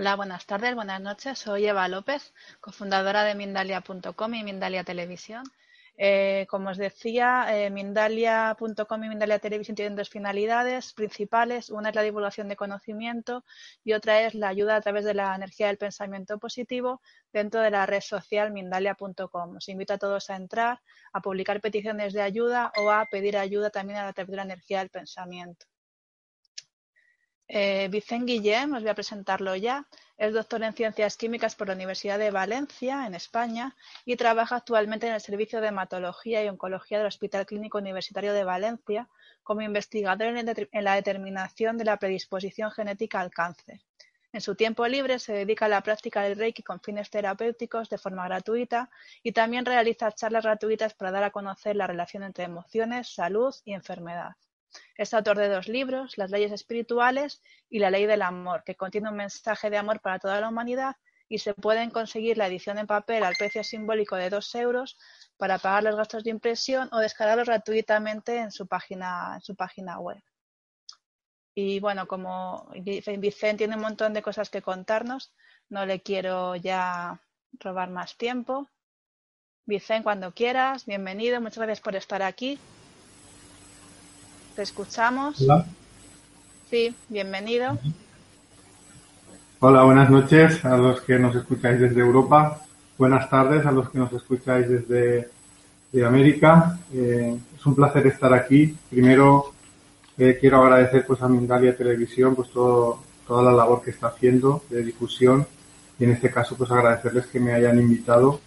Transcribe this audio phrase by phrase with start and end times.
[0.00, 1.38] Hola, buenas tardes, buenas noches.
[1.38, 2.32] Soy Eva López,
[2.62, 5.44] cofundadora de Mindalia.com y Mindalia Televisión.
[5.98, 11.68] Eh, como os decía, eh, Mindalia.com y Mindalia Televisión tienen dos finalidades principales.
[11.68, 13.44] Una es la divulgación de conocimiento
[13.84, 17.70] y otra es la ayuda a través de la energía del pensamiento positivo dentro de
[17.70, 19.56] la red social Mindalia.com.
[19.56, 20.80] Os invito a todos a entrar,
[21.12, 24.78] a publicar peticiones de ayuda o a pedir ayuda también a través de la energía
[24.78, 25.66] del pensamiento.
[27.52, 29.84] Eh, Vicente Guillem, os voy a presentarlo ya,
[30.16, 35.08] es doctor en Ciencias Químicas por la Universidad de Valencia, en España, y trabaja actualmente
[35.08, 39.08] en el Servicio de Hematología y Oncología del Hospital Clínico Universitario de Valencia
[39.42, 43.80] como investigador en la determinación de la predisposición genética al cáncer.
[44.32, 47.98] En su tiempo libre se dedica a la práctica del Reiki con fines terapéuticos de
[47.98, 48.90] forma gratuita
[49.24, 53.72] y también realiza charlas gratuitas para dar a conocer la relación entre emociones, salud y
[53.72, 54.36] enfermedad.
[54.96, 59.08] Es autor de dos libros, Las leyes espirituales y La ley del amor, que contiene
[59.08, 60.96] un mensaje de amor para toda la humanidad
[61.30, 64.98] y se pueden conseguir la edición en papel al precio simbólico de dos euros
[65.36, 70.00] para pagar los gastos de impresión o descargarlos gratuitamente en su página, en su página
[70.00, 70.20] web.
[71.54, 72.68] Y bueno, como
[73.18, 75.32] Vicente tiene un montón de cosas que contarnos,
[75.68, 77.22] no le quiero ya
[77.60, 78.68] robar más tiempo.
[79.66, 82.58] Vicente, cuando quieras, bienvenido, muchas gracias por estar aquí.
[84.60, 85.40] Te escuchamos.
[85.40, 85.64] Hola.
[86.68, 87.78] Sí, bienvenido.
[89.58, 92.60] Hola, buenas noches a los que nos escucháis desde Europa.
[92.98, 95.30] Buenas tardes a los que nos escucháis desde
[95.90, 96.78] de América.
[96.92, 98.76] Eh, es un placer estar aquí.
[98.90, 99.54] Primero
[100.18, 104.62] eh, quiero agradecer pues a Mindalia Televisión pues todo, toda la labor que está haciendo
[104.68, 105.46] de difusión
[105.98, 108.38] y en este caso pues agradecerles que me hayan invitado.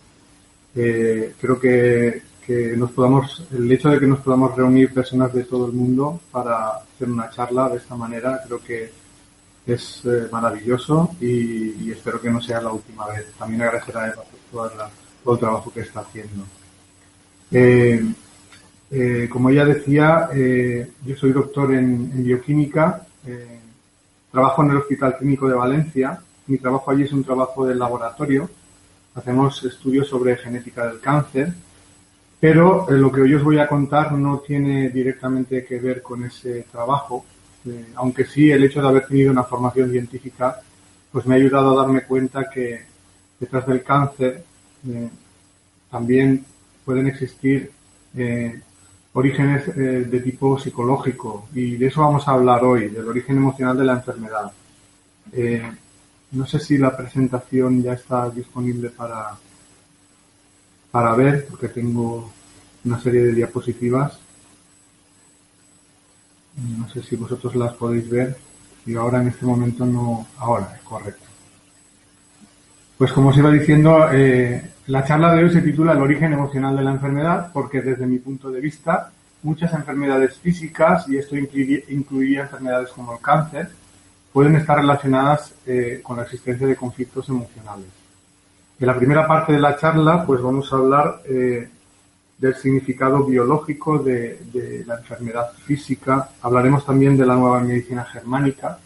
[0.75, 5.45] Eh, creo que que nos podamos, el hecho de que nos podamos reunir personas de
[5.45, 8.91] todo el mundo para hacer una charla de esta manera, creo que
[9.65, 13.31] es eh, maravilloso y, espero que no sea la última vez.
[13.37, 16.43] También agradecer a Eva por todo, el trabajo que está haciendo.
[17.51, 18.03] Eh,
[18.91, 20.29] eh, como ella decía,
[21.05, 23.07] yo soy doctor en, en bioquímica,
[24.31, 26.19] trabajo en el Hospital Clínico de Valencia.
[26.47, 28.49] Mi trabajo allí es un trabajo de laboratorio.
[29.15, 31.53] Hacemos estudios sobre genética del cáncer
[32.43, 36.25] pero eh, lo que hoy os voy a contar no tiene directamente que ver con
[36.25, 37.23] ese trabajo,
[37.65, 40.59] eh, aunque sí el hecho de haber tenido una formación científica
[41.09, 42.81] pues me ha ayudado a darme cuenta que
[43.39, 44.43] detrás del cáncer
[44.89, 45.09] eh,
[45.89, 46.43] también
[46.83, 47.71] pueden existir
[49.13, 53.85] orígenes de tipo psicológico y de eso vamos a hablar hoy, del origen emocional de
[53.85, 54.51] la enfermedad.
[56.31, 59.37] no sé si la presentación ya está disponible para,
[60.93, 62.31] para ver, porque tengo
[62.85, 64.19] una serie de diapositivas.
[66.77, 68.37] No sé si vosotros las podéis ver.
[68.85, 70.27] Y ahora en este momento no.
[70.37, 71.25] Ahora, correcto.
[72.95, 76.77] Pues como os iba diciendo, eh, la charla de hoy se titula El origen emocional
[76.77, 79.11] de la enfermedad, porque desde mi punto de vista,
[79.41, 83.71] muchas enfermedades físicas, y esto incluiría, enfermedades como el cáncer,
[84.31, 88.02] pueden estar relacionadas eh, con la existencia de conflictos emocionales.
[88.83, 91.69] En la primera parte de la charla, pues vamos a hablar eh,
[92.37, 96.31] del significado biológico de, la enfermedad física.
[96.41, 98.77] Hablaremos también de la nueva medicina germánica,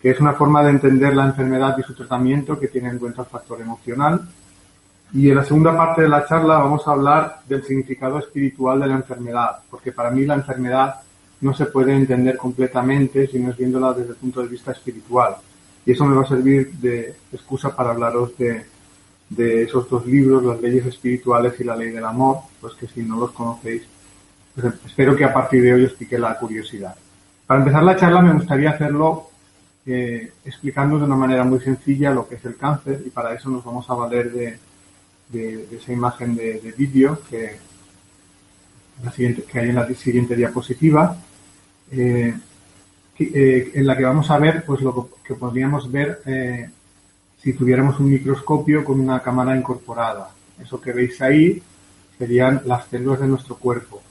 [0.00, 3.22] que es una forma de entender la enfermedad y su tratamiento que tiene en cuenta
[3.22, 4.28] el factor emocional.
[5.12, 8.86] Y en la segunda parte de la charla vamos a hablar del significado espiritual de
[8.86, 11.00] la enfermedad, porque para mí la enfermedad
[11.40, 15.34] no se puede entender completamente si no es viéndola desde el punto de vista espiritual.
[15.84, 18.66] Y eso me va a servir de excusa para hablaros de,
[19.30, 23.02] de esos dos libros, Las leyes espirituales y la ley del amor, pues que si
[23.02, 23.82] no los conocéis,
[24.54, 26.94] pues espero que a partir de hoy os pique la curiosidad.
[27.46, 29.30] Para empezar la charla me gustaría hacerlo
[29.86, 33.48] eh, explicando de una manera muy sencilla lo que es el cáncer y para eso
[33.48, 34.58] nos vamos a valer de,
[35.28, 37.56] de, esa imagen de, vídeo que,
[39.16, 41.16] que hay en la siguiente diapositiva,
[41.92, 42.34] eh,
[43.18, 46.68] eh, en la que vamos a ver pues lo que podríamos ver eh,
[47.42, 50.30] si tuviéramos un microscopio con una cámara incorporada.
[50.62, 51.62] Eso que veis ahí
[52.18, 54.02] serían las células de nuestro cuerpo.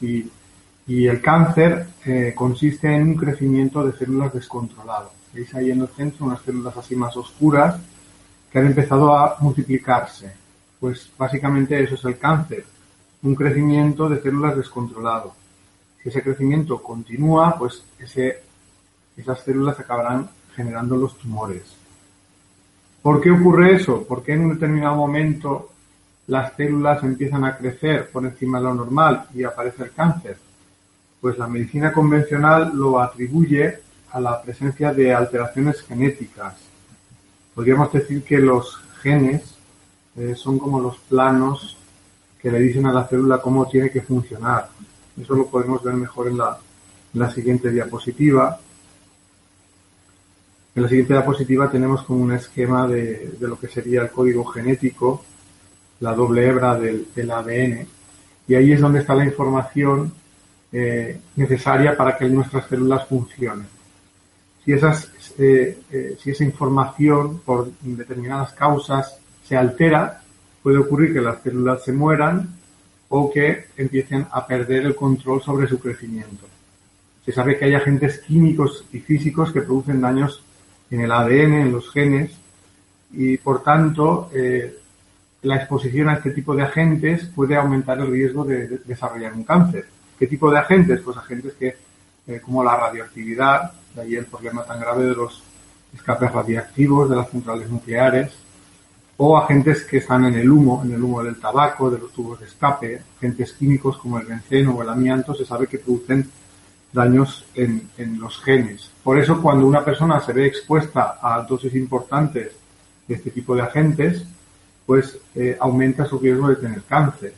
[0.00, 1.86] Y, el cáncer
[2.34, 5.12] consiste en un crecimiento de células descontrolado.
[5.32, 7.76] Veis ahí en el centro unas células así más oscuras
[8.50, 10.32] que han empezado a multiplicarse.
[10.80, 12.64] Pues básicamente eso es el cáncer,
[13.22, 15.34] un crecimiento de células descontrolado.
[16.02, 17.84] Si ese crecimiento continúa, pues
[19.16, 21.81] esas células acabarán generando los tumores.
[23.02, 24.04] ¿Por qué ocurre eso?
[24.04, 25.70] ¿Por qué en un determinado momento
[26.28, 30.36] las células empiezan a crecer por encima de lo normal y aparece el cáncer?
[31.20, 33.78] Pues la medicina convencional lo atribuye
[34.12, 36.54] a la presencia de alteraciones genéticas.
[37.54, 39.56] Podríamos decir que los genes
[40.16, 41.76] eh, son como los planos
[42.40, 44.68] que le dicen a la célula cómo tiene que funcionar.
[45.20, 48.58] Eso lo podemos ver mejor en la, siguiente diapositiva.
[50.74, 55.24] En la siguiente diapositiva tenemos como un esquema de, lo que sería el código genético,
[56.00, 57.86] la doble hebra del, ADN,
[58.48, 60.12] y ahí es donde está la información
[60.72, 63.66] eh, necesaria para que nuestras células funcionen
[64.66, 70.22] eh, eh, si esa información por determinadas causas se altera,
[70.62, 72.48] puede ocurrir que las células se mueran
[73.08, 76.46] o que empiecen a perder el control sobre su crecimiento.
[77.24, 80.42] Se sabe que hay agentes químicos y físicos que producen daños
[80.92, 82.30] en el ADN, en los genes,
[83.12, 84.78] y por tanto eh,
[85.42, 89.86] la exposición a este tipo de agentes puede aumentar el riesgo de, desarrollar un cáncer.
[90.18, 91.00] ¿Qué tipo de agentes?
[91.00, 91.76] Pues agentes que,
[92.40, 95.42] como la radioactividad, de ahí el problema tan grave de los
[95.94, 98.30] escapes radiactivos de las centrales nucleares,
[99.16, 102.40] o agentes que están en el humo, en el humo del tabaco, de los tubos
[102.40, 106.30] de escape, agentes químicos como el benceno o el amianto, se sabe que producen
[106.92, 108.90] daños en, los genes.
[109.02, 112.52] Por eso cuando una persona se ve expuesta a dosis importantes
[113.08, 114.24] de este tipo de agentes,
[114.84, 117.34] pues eh, aumenta su riesgo de tener cáncer.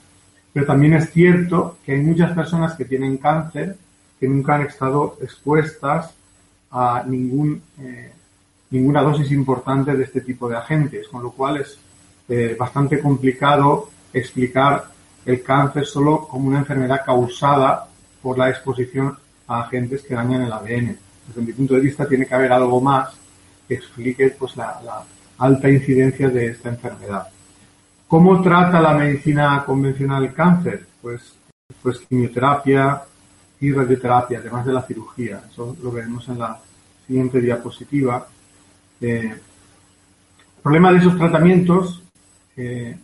[0.52, 3.76] Pero también es cierto que hay muchas personas que tienen cáncer
[4.18, 6.14] que nunca han estado expuestas
[6.70, 8.12] a eh,
[8.70, 11.78] ninguna dosis importante de este tipo de agentes, con lo cual es
[12.28, 14.90] eh, bastante complicado explicar
[15.26, 17.86] el cáncer solo como una enfermedad causada
[18.22, 20.96] por la exposición a agentes que dañan el ADN.
[21.28, 23.14] Desde mi punto de vista tiene que haber algo más
[23.66, 25.04] que explique pues, la,
[25.38, 27.28] alta incidencia de esta enfermedad.
[28.06, 30.86] ¿Cómo trata la medicina convencional el cáncer?
[31.00, 31.34] Pues,
[31.82, 33.02] pues quimioterapia,
[33.60, 35.42] y radioterapia, además de la cirugía.
[35.50, 36.58] Eso lo veremos en la
[37.06, 38.26] siguiente diapositiva.
[39.00, 42.02] Eh, el problema de esos tratamientos,
[42.56, 42.98] eh,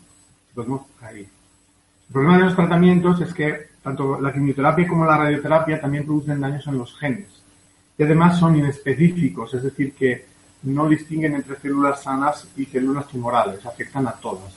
[2.10, 6.40] el problema de los tratamientos es que tanto la quimioterapia como la radioterapia también producen
[6.40, 7.28] daños en los genes.
[7.96, 10.26] Y además son inespecíficos, es decir, que
[10.64, 14.52] no distinguen entre células sanas y células tumorales, afectan a todas.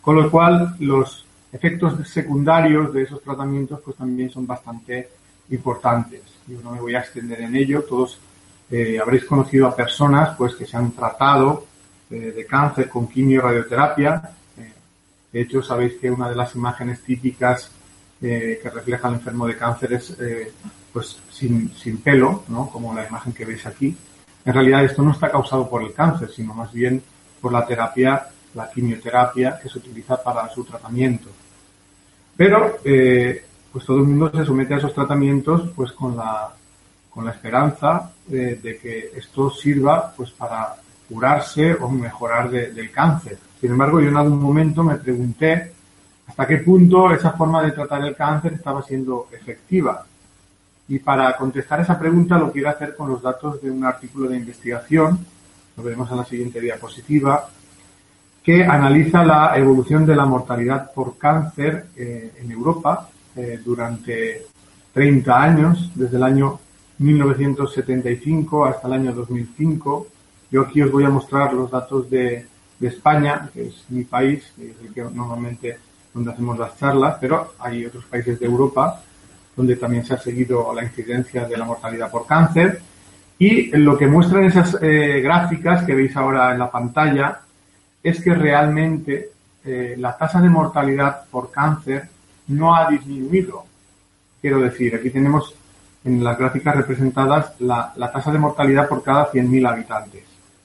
[0.00, 5.10] Con lo cual, los efectos secundarios de esos tratamientos pues también son bastante
[5.50, 6.22] importantes.
[6.46, 8.18] Yo no me voy a extender en ello, todos
[8.70, 11.66] eh, habréis conocido a personas pues que se han tratado
[12.10, 14.30] eh, de cáncer con quimio y radioterapia.
[15.34, 17.70] Eh, de hecho, sabéis que una de las imágenes típicas
[18.20, 20.16] que refleja al enfermo de cáncer es
[20.90, 22.70] pues sin, pelo, ¿no?
[22.70, 23.94] como la imagen que veis aquí.
[24.46, 27.02] En realidad esto no está causado por el cáncer, sino más bien
[27.38, 31.28] por la terapia, la quimioterapia que se utiliza para su tratamiento.
[32.34, 32.78] Pero
[33.74, 36.48] pues todo el mundo se somete a esos tratamientos pues con la,
[37.10, 40.76] con la esperanza de, que esto sirva pues para
[41.08, 43.36] curarse o mejorar del cáncer.
[43.64, 45.72] Sin embargo, yo en algún momento me pregunté
[46.26, 50.04] hasta qué punto esa forma de tratar el cáncer estaba siendo efectiva.
[50.88, 54.36] Y para contestar esa pregunta lo quiero hacer con los datos de un artículo de
[54.36, 55.18] investigación,
[55.78, 57.48] lo veremos en la siguiente diapositiva,
[58.42, 64.44] que analiza la evolución de la mortalidad por cáncer eh, en Europa eh, durante
[64.92, 66.60] 30 años, desde el año
[66.98, 70.06] 1975 hasta el año 2005.
[70.50, 72.52] Yo aquí os voy a mostrar los datos de,
[72.84, 75.78] de España, que es mi país, que es el que normalmente
[76.12, 79.00] donde hacemos las charlas, pero hay otros países de Europa
[79.56, 82.82] donde también se ha seguido la incidencia de la mortalidad por cáncer.
[83.38, 87.40] Y lo que muestran esas eh, gráficas que veis ahora en la pantalla
[88.02, 89.30] es que realmente
[89.64, 92.08] eh, la tasa de mortalidad por cáncer
[92.48, 93.64] no ha disminuido.
[94.42, 95.54] Quiero decir, aquí tenemos
[96.04, 100.22] en las gráficas representadas la, tasa de mortalidad por cada 100.000 habitantes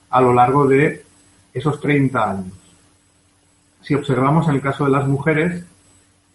[0.09, 1.08] a lo largo de
[1.53, 2.53] esos 30 años.
[3.81, 5.63] si observamos en el caso de las mujeres,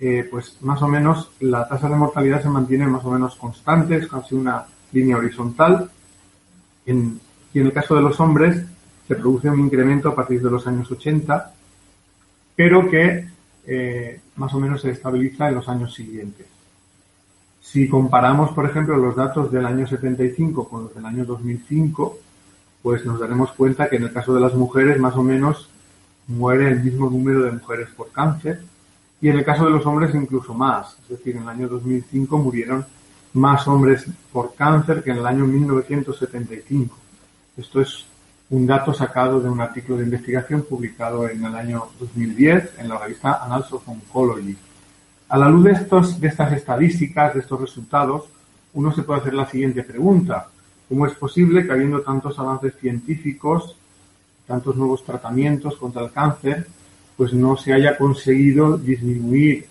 [0.00, 3.96] eh, pues más o menos la tasa de mortalidad se mantiene más o menos constante,
[3.96, 5.90] es casi una línea horizontal.
[6.86, 7.20] y en
[7.66, 8.64] el caso de los hombres
[9.06, 11.52] se produce un incremento a partir de los años 80,
[12.56, 13.28] pero que
[13.66, 16.46] eh, más o menos se estabiliza en los años siguientes.
[17.60, 22.18] Si comparamos, por ejemplo, los datos del año 75 con los del año 2005,
[22.84, 25.70] pues nos daremos cuenta que en el caso de las mujeres más o menos
[26.26, 28.60] muere el mismo número de mujeres por cáncer
[29.22, 30.98] y en el caso de los hombres incluso más.
[31.04, 32.84] Es decir, en el año 2005 murieron
[33.32, 36.94] más hombres por cáncer que en el año 1975.
[37.56, 38.04] Esto es
[38.50, 42.98] un dato sacado de un artículo de investigación publicado en el año 2010 en la
[42.98, 44.58] revista Annals of Oncology.
[45.30, 48.24] A la luz de, estos, de estas estadísticas, de estos resultados,
[48.74, 50.48] uno se puede hacer la siguiente pregunta.
[50.88, 53.76] ¿Cómo es posible que habiendo tantos avances científicos,
[54.46, 56.66] tantos nuevos tratamientos contra el cáncer,
[57.16, 59.66] pues no se haya conseguido disminuir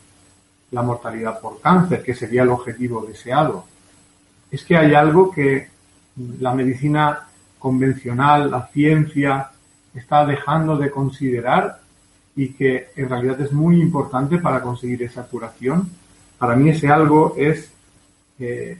[0.71, 3.65] la mortalidad por cáncer, que sería el objetivo deseado?
[4.49, 5.69] Es que hay algo que
[6.39, 7.27] la medicina
[7.59, 9.51] convencional, la ciencia,
[9.93, 11.79] está dejando de considerar
[12.35, 15.89] y que en realidad es muy importante para conseguir esa curación.
[16.37, 17.71] Para mí ese algo es
[18.39, 18.77] eh,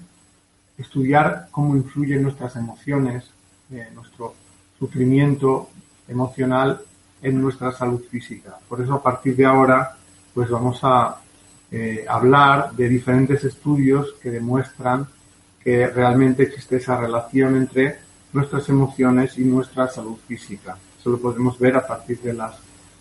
[0.77, 3.29] estudiar cómo influyen nuestras emociones,
[3.71, 4.33] eh, nuestro
[4.77, 5.69] sufrimiento
[6.07, 6.81] emocional
[7.21, 8.57] en nuestra salud física.
[8.67, 9.95] Por eso a partir de ahora
[10.33, 11.17] pues vamos a
[11.71, 15.07] eh, hablar de diferentes estudios que demuestran
[15.63, 17.99] que realmente existe esa relación entre
[18.33, 20.77] nuestras emociones y nuestra salud física.
[20.99, 22.55] Eso lo podemos ver a partir de las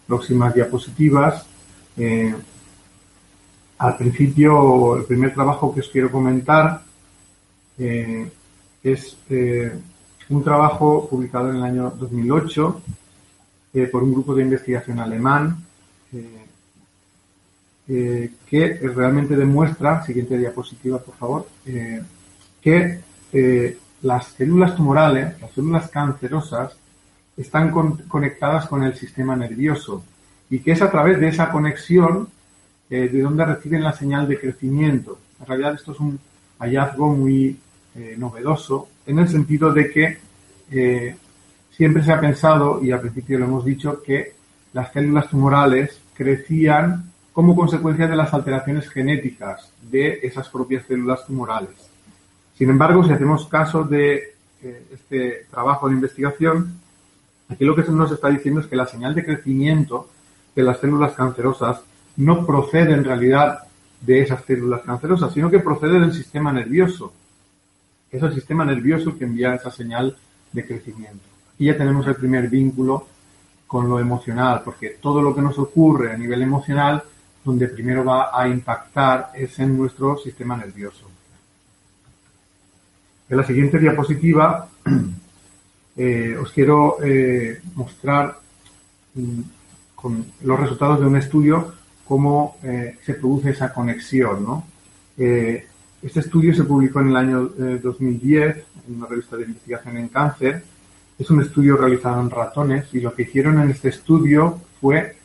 [0.07, 1.45] próximas diapositivas.
[1.97, 2.35] Eh,
[3.79, 6.83] al principio, el primer trabajo que os quiero comentar
[7.79, 8.31] eh,
[8.83, 9.73] es eh,
[10.29, 12.83] un trabajo publicado en el año 2008
[13.91, 15.64] por un grupo de investigación alemán
[17.87, 21.47] que realmente demuestra, siguiente diapositiva por favor,
[22.61, 23.00] que
[24.02, 26.76] las células tumorales, las células cancerosas,
[27.37, 27.71] están
[28.09, 30.05] conectadas con el sistema nervioso
[30.50, 32.29] y que es a través de esa conexión
[32.91, 35.19] eh, de donde reciben la señal de crecimiento.
[35.41, 36.21] En realidad esto es un
[36.62, 37.59] hallazgo muy
[37.95, 40.19] eh, novedoso en el sentido de que
[40.71, 41.16] eh,
[41.71, 44.33] siempre se ha pensado, y al principio lo hemos dicho, que
[44.73, 51.75] las células tumorales crecían como consecuencia de las alteraciones genéticas de esas propias células tumorales.
[52.57, 56.78] Sin embargo, si hacemos caso de eh, este trabajo de investigación,
[57.49, 60.09] aquí lo que nos está diciendo es que la señal de crecimiento
[60.54, 61.81] de las células cancerosas
[62.16, 63.64] no procede en realidad
[64.03, 67.13] de esas células cancerosas, sino que procede del sistema nervioso.
[68.11, 70.17] Es el sistema nervioso que envía esa señal
[70.53, 71.25] de crecimiento.
[71.59, 73.07] Y ya tenemos el primer vínculo
[73.67, 77.03] con lo emocional, porque todo lo que nos ocurre a nivel emocional,
[77.45, 81.09] donde primero va a impactar es en nuestro sistema nervioso.
[83.29, 84.69] En la siguiente diapositiva
[85.97, 88.39] eh, os quiero eh, mostrar
[89.15, 89.41] mm,
[89.95, 91.73] con los resultados de un estudio
[92.12, 94.62] cómo eh, se produce esa conexión.
[95.16, 97.38] este estudio se publicó en el año
[97.83, 98.57] 2010
[98.88, 100.62] en una revista de investigación en cáncer.
[101.19, 105.16] Es un estudio realizado en ratones y lo que hicieron en este estudio fue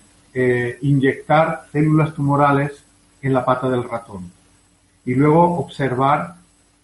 [0.82, 2.72] inyectar células tumorales
[3.22, 4.32] en la pata del ratón
[5.06, 6.36] y luego observar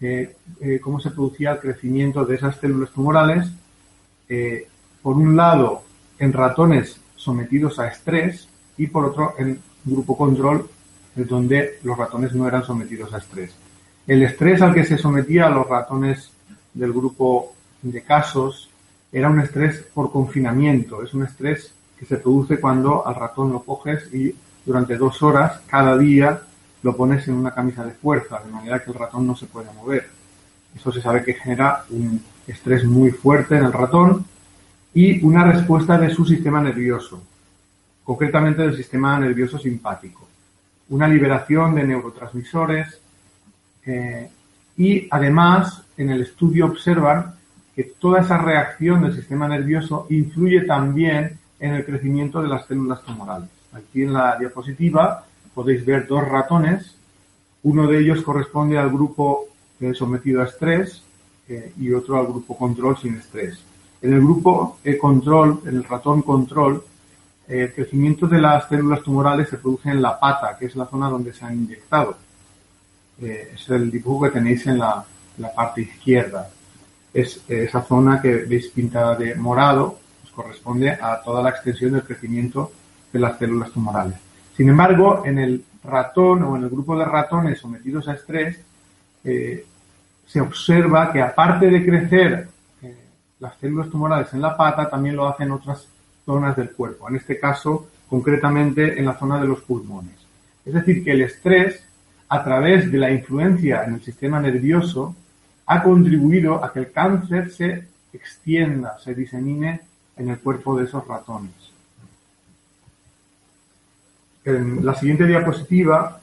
[0.02, 0.36] eh,
[0.82, 3.46] cómo se producía el crecimiento de esas células tumorales,
[4.28, 4.68] eh,
[5.02, 5.82] por un lado
[6.18, 10.68] en ratones sometidos a estrés y por otro en grupo control,
[11.14, 13.54] donde los ratones no eran sometidos a estrés.
[14.06, 16.30] El estrés al que se sometía a los ratones
[16.72, 18.68] del grupo de casos
[19.12, 23.62] era un estrés por confinamiento, es un estrés que se produce cuando al ratón lo
[23.62, 24.34] coges y
[24.66, 26.40] durante dos horas cada día
[26.82, 29.72] lo pones en una camisa de fuerza, de manera que el ratón no se puede
[29.72, 30.08] mover.
[30.74, 34.24] Eso se sabe que genera un estrés muy fuerte en el ratón
[34.92, 37.22] y una respuesta de su sistema nervioso,
[38.04, 40.28] concretamente del sistema nervioso simpático.
[40.90, 43.00] Una liberación de neurotransmisores
[43.86, 44.28] eh,
[44.76, 47.34] y además en el estudio observan
[47.74, 53.02] que toda esa reacción del sistema nervioso influye también en el crecimiento de las células
[53.02, 53.48] tumorales.
[53.72, 56.94] Aquí en la diapositiva podéis ver dos ratones.
[57.62, 59.46] Uno de ellos corresponde al grupo
[59.92, 61.02] sometido a estrés
[61.48, 63.58] eh, y otro al grupo control sin estrés.
[64.00, 66.84] En el grupo e control, en el ratón control,
[67.48, 71.08] el crecimiento de las células tumorales se produce en la pata, que es la zona
[71.08, 72.16] donde se han inyectado.
[73.20, 75.04] es el dibujo que tenéis en la,
[75.54, 76.48] parte izquierda.
[77.12, 82.02] Es esa zona que veis pintada de morado, pues corresponde a toda la extensión del
[82.02, 82.72] crecimiento
[83.12, 84.16] de las células tumorales.
[84.56, 88.58] Sin embargo, en el ratón o en el grupo de ratones sometidos a estrés,
[89.22, 89.66] eh,
[90.26, 92.48] se observa que aparte de crecer
[92.82, 92.96] eh,
[93.38, 95.86] las células tumorales en la pata, también lo hacen otras
[96.24, 100.14] zonas del cuerpo, en este caso concretamente en la zona de los pulmones.
[100.64, 101.84] Es decir, que el estrés,
[102.28, 105.14] a través de la influencia en el sistema nervioso,
[105.66, 109.80] ha contribuido a que el cáncer se extienda, se disemine
[110.16, 111.52] en el cuerpo de esos ratones.
[114.44, 116.20] En la siguiente diapositiva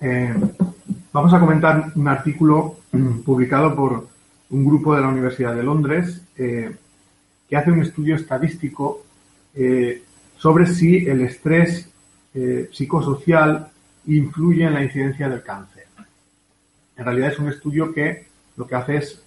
[0.00, 0.34] eh,
[1.12, 4.06] vamos a comentar un artículo mm, publicado por
[4.50, 6.76] un grupo de la Universidad de Londres eh,
[7.54, 9.04] que hace un estudio estadístico
[9.54, 10.02] eh,
[10.36, 11.88] sobre si el estrés
[12.72, 13.68] psicosocial
[14.06, 15.86] influye en la incidencia del cáncer.
[16.96, 19.22] En realidad es un estudio que lo que hace es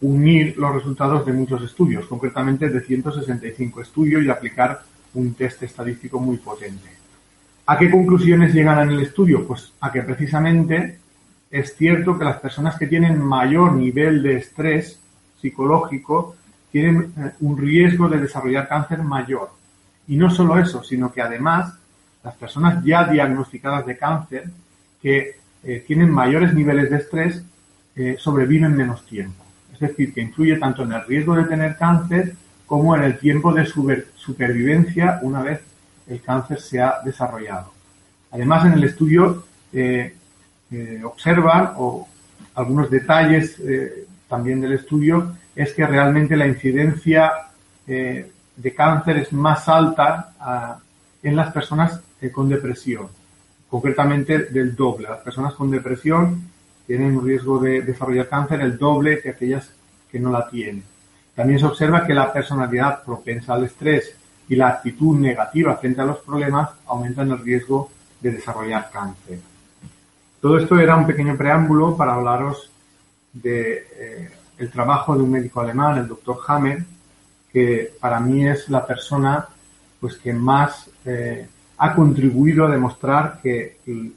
[0.00, 4.80] unir los resultados de muchos estudios, concretamente de 165 estudios y aplicar
[5.14, 6.88] un test estadístico muy potente.
[7.66, 9.44] ¿A qué conclusiones llegan en el estudio?
[9.44, 10.98] Pues a que precisamente
[11.50, 15.00] es cierto que las personas que tienen mayor nivel de estrés
[15.40, 16.36] psicológico
[16.70, 19.50] tienen eh, un riesgo de desarrollar cáncer mayor.
[20.08, 21.74] Y no solo eso, sino que además
[22.22, 24.44] las personas ya diagnosticadas de cáncer
[25.00, 27.42] que eh, tienen mayores niveles de estrés
[27.96, 29.44] eh, sobreviven menos tiempo.
[29.72, 32.34] Es decir, que influye tanto en el riesgo de tener cáncer
[32.66, 35.60] como en el tiempo de supervivencia una vez
[36.06, 37.72] el cáncer se ha desarrollado.
[38.30, 40.14] Además, en el estudio eh,
[41.02, 41.72] observan
[42.54, 43.60] algunos detalles
[44.30, 47.32] también del estudio es que realmente la incidencia
[47.86, 50.78] de cáncer es más alta ah,
[51.22, 52.00] en las personas
[52.32, 53.08] con depresión,
[53.68, 55.08] concretamente del doble.
[55.08, 56.42] Las personas con depresión
[56.86, 59.70] tienen un riesgo de desarrollar cáncer el doble que aquellas
[60.10, 60.84] que no la tienen.
[61.34, 64.14] También se observa que la personalidad propensa al estrés
[64.48, 69.38] y la actitud negativa frente a los problemas aumentan el riesgo de desarrollar cáncer.
[70.40, 72.70] Todo esto era un pequeño preámbulo para hablaros
[73.32, 76.84] de eh, el trabajo de un médico alemán, el doctor Hammer,
[77.52, 79.48] que para mí es la persona
[79.98, 81.46] pues que más eh,
[81.78, 84.10] ha contribuido a demostrar que eh,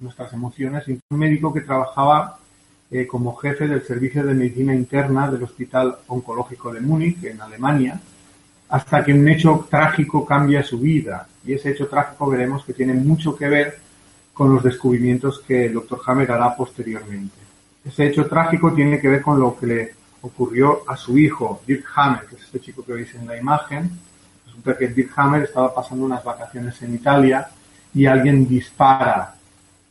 [0.00, 2.38] nuestras emociones, un médico que trabajaba
[2.90, 8.00] eh, como jefe del Servicio de Medicina Interna del Hospital Oncológico de Múnich, en Alemania,
[8.68, 11.26] hasta que un hecho trágico cambia su vida.
[11.44, 13.78] Y ese hecho trágico veremos que tiene mucho que ver
[14.32, 17.43] con los descubrimientos que el doctor Hammer hará posteriormente.
[17.84, 21.86] Ese hecho trágico tiene que ver con lo que le ocurrió a su hijo, Dirk
[21.94, 23.90] Hammer, que es este chico que veis en la imagen.
[24.46, 27.46] Resulta que Dirk Hammer estaba pasando unas vacaciones en Italia
[27.92, 29.34] y alguien dispara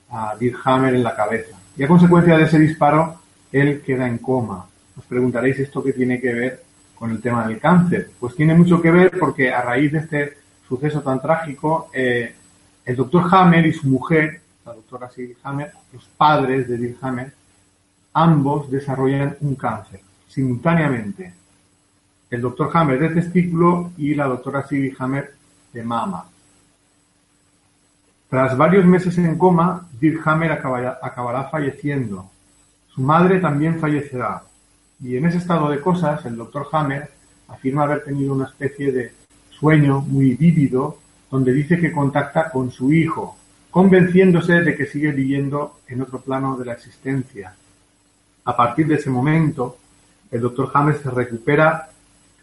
[0.09, 1.55] a Dirk Hammer en la cabeza.
[1.77, 3.19] Y a consecuencia de ese disparo,
[3.51, 4.65] él queda en coma.
[4.97, 6.63] Os preguntaréis esto qué tiene que ver
[6.95, 8.09] con el tema del cáncer.
[8.19, 12.33] Pues tiene mucho que ver porque a raíz de este suceso tan trágico, eh,
[12.85, 17.33] el doctor Hammer y su mujer, la doctora Sigrid Hammer, los padres de Bill Hammer,
[18.13, 20.01] ambos desarrollan un cáncer
[20.33, 21.33] simultáneamente.
[22.29, 25.35] El doctor Hammer de testículo y la doctora Sigrid Hammer
[25.71, 26.25] de mama.
[28.29, 32.31] Tras varios meses en coma, Dirk Hammer acabará, falleciendo.
[32.87, 34.41] Su madre también fallecerá.
[35.03, 37.11] Y en ese estado de cosas, el doctor Hammer
[37.47, 39.13] afirma haber tenido una especie de
[39.51, 40.97] sueño muy vívido
[41.29, 43.37] donde dice que contacta con su hijo,
[43.69, 47.53] convenciéndose de que sigue viviendo en otro plano de la existencia.
[48.45, 49.77] A partir de ese momento,
[50.31, 51.89] el doctor Hammer se recupera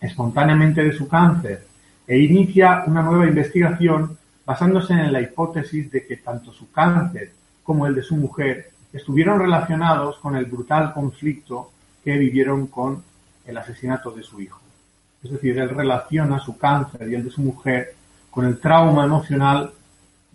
[0.01, 1.67] espontáneamente de su cáncer
[2.07, 7.33] e inicia una nueva investigación basándose en la hipótesis de que tanto su cáncer
[7.63, 11.71] como el de su mujer estuvieron relacionados con el brutal conflicto
[12.03, 13.03] que vivieron con
[13.45, 14.61] el asesinato de su hijo.
[15.23, 17.95] Es decir, él relaciona su cáncer y el de su mujer
[18.31, 19.71] con el trauma emocional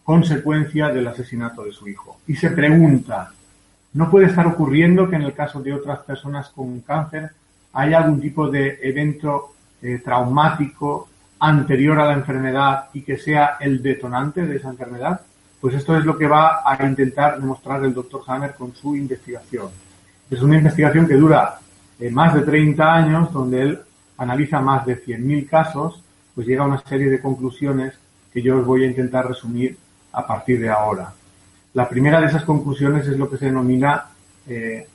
[0.03, 2.19] consecuencia del asesinato de su hijo.
[2.27, 3.33] Y se pregunta,
[3.95, 7.31] ¿no puede estar ocurriendo que en el caso de otras personas con cáncer
[7.73, 11.07] haya algún tipo de evento eh, traumático
[11.39, 15.21] anterior a la enfermedad y que sea el detonante de esa enfermedad?
[15.61, 19.69] Pues esto es lo que va a intentar demostrar el doctor Hammer con su investigación.
[20.29, 21.57] Es una investigación que dura
[21.97, 23.79] eh, más de 30 años, donde él
[24.17, 26.03] analiza más de 100.000 casos,
[26.33, 27.93] pues llega a una serie de conclusiones
[28.33, 29.77] que yo os voy a intentar resumir
[30.11, 31.13] a partir de ahora.
[31.75, 34.05] La primera de esas conclusiones es lo que se denomina
[34.47, 34.87] eh,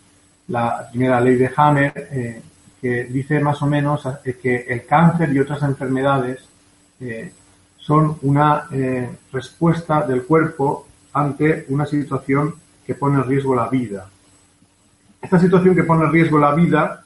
[0.49, 2.43] la primera ley de Hammer, eh,
[2.81, 6.41] que dice más o menos eh, que el cáncer y otras enfermedades
[7.79, 8.69] son una
[9.33, 12.55] respuesta del cuerpo ante una situación
[12.87, 14.07] que pone en riesgo la vida.
[15.23, 17.03] Esta situación que pone en riesgo la vida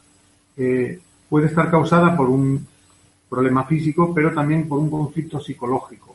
[1.29, 2.67] puede estar causada por un,
[3.29, 6.15] problema físico, pero también por un conflicto psicológico.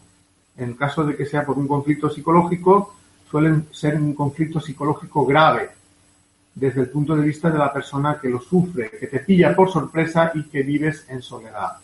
[0.58, 2.96] En el caso de que sea por un conflicto psicológico,
[3.30, 5.70] suelen ser un conflicto psicológico grave,
[6.56, 9.72] desde el punto de vista de la persona que lo sufre, que te pilla por
[9.72, 11.78] sorpresa y que vives en soledad.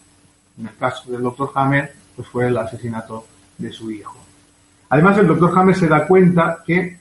[0.57, 3.25] En el caso del doctor Hammer, pues fue el asesinato
[3.57, 4.17] de su hijo.
[4.89, 6.99] Además, el doctor Hammer se da cuenta que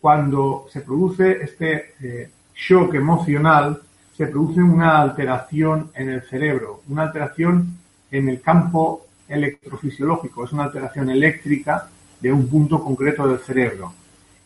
[0.00, 3.80] cuando se produce este eh, shock emocional,
[4.16, 7.76] se produce una alteración en el cerebro, una alteración
[8.10, 11.88] en el campo electrofisiológico, es una alteración eléctrica
[12.20, 13.92] de un punto concreto del cerebro.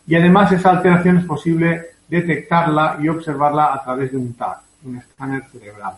[0.07, 4.97] Y además esa alteración es posible detectarla y observarla a través de un TAC, un
[4.97, 5.93] escáner cerebral.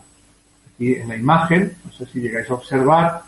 [0.74, 3.22] Aquí en la imagen, no sé si llegáis a observar,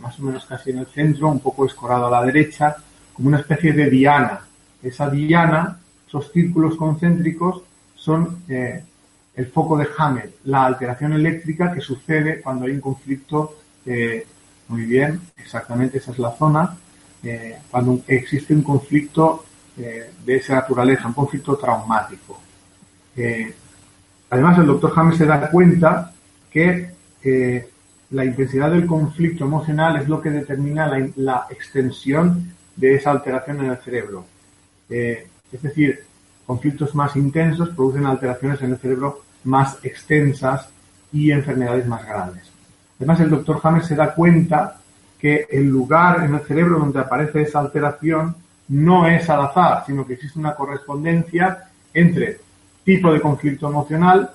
[0.00, 2.76] más o menos casi en el centro, un poco escorado a la derecha,
[3.12, 4.40] como una especie de diana.
[4.82, 7.62] Esa diana, esos círculos concéntricos,
[7.94, 8.82] son eh,
[9.34, 13.58] el foco de Hammer, la alteración eléctrica que sucede cuando hay un conflicto.
[13.84, 14.26] Eh,
[14.68, 16.76] muy bien, exactamente esa es la zona.
[17.70, 19.44] Cuando existe un conflicto
[19.76, 22.40] de esa naturaleza, un conflicto traumático.
[24.30, 26.12] además, el doctor Hammer se da cuenta
[26.50, 26.90] que
[28.10, 33.70] la intensidad del conflicto emocional es lo que determina la, extensión de esa alteración en
[33.70, 34.24] el cerebro.
[34.88, 36.04] Eh, es decir,
[36.46, 40.68] conflictos más intensos producen alteraciones en el cerebro más extensas
[41.12, 42.50] y enfermedades más graves.
[42.98, 44.80] Además, el doctor James se da cuenta
[45.34, 48.34] el lugar en el cerebro donde aparece esa alteración
[48.68, 52.40] no es al azar, sino que existe una correspondencia entre
[52.84, 54.30] tipo de conflicto emocional,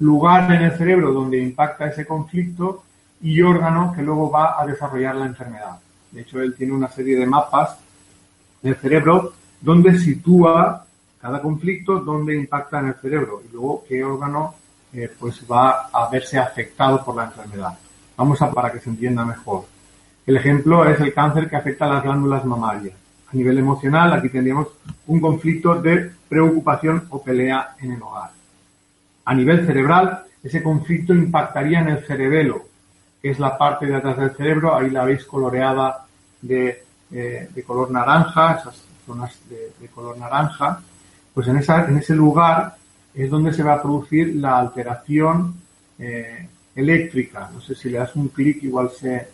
[0.00, 2.84] lugar en el cerebro donde impacta ese conflicto
[3.22, 5.78] y órgano que luego va a desarrollar la enfermedad.
[6.10, 7.78] De hecho, él tiene una serie de mapas
[8.62, 10.84] del cerebro donde sitúa
[11.20, 14.54] cada conflicto, donde impacta en el cerebro y luego qué órgano
[14.92, 17.78] eh, pues va a verse afectado por la enfermedad.
[18.16, 19.64] Vamos a para que se entienda mejor.
[20.26, 22.94] El ejemplo es el cáncer que afecta a las glándulas mamarias.
[23.32, 24.68] A nivel emocional, aquí tendríamos
[25.06, 28.30] un conflicto de preocupación o pelea en el hogar.
[29.24, 32.64] A nivel cerebral, ese conflicto impactaría en el cerebelo,
[33.22, 36.06] que es la parte de atrás del cerebro, ahí la veis coloreada
[36.40, 40.80] de, eh, de color naranja, esas zonas de, color naranja,
[41.34, 42.76] pues en ese lugar
[43.14, 45.54] es donde se va a producir la alteración
[45.98, 47.50] eh, eléctrica.
[47.52, 49.28] No sé si le das un clic, igual se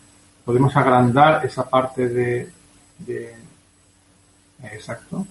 [0.46, 2.48] podemos agrandar esa parte de,
[3.00, 3.34] de
[4.62, 5.26] exacto.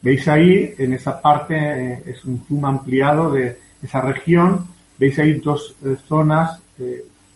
[0.00, 5.34] Veis ahí, en esa parte, eh, es un zoom ampliado de esa región, veis ahí
[5.34, 5.74] dos
[6.08, 6.60] zonas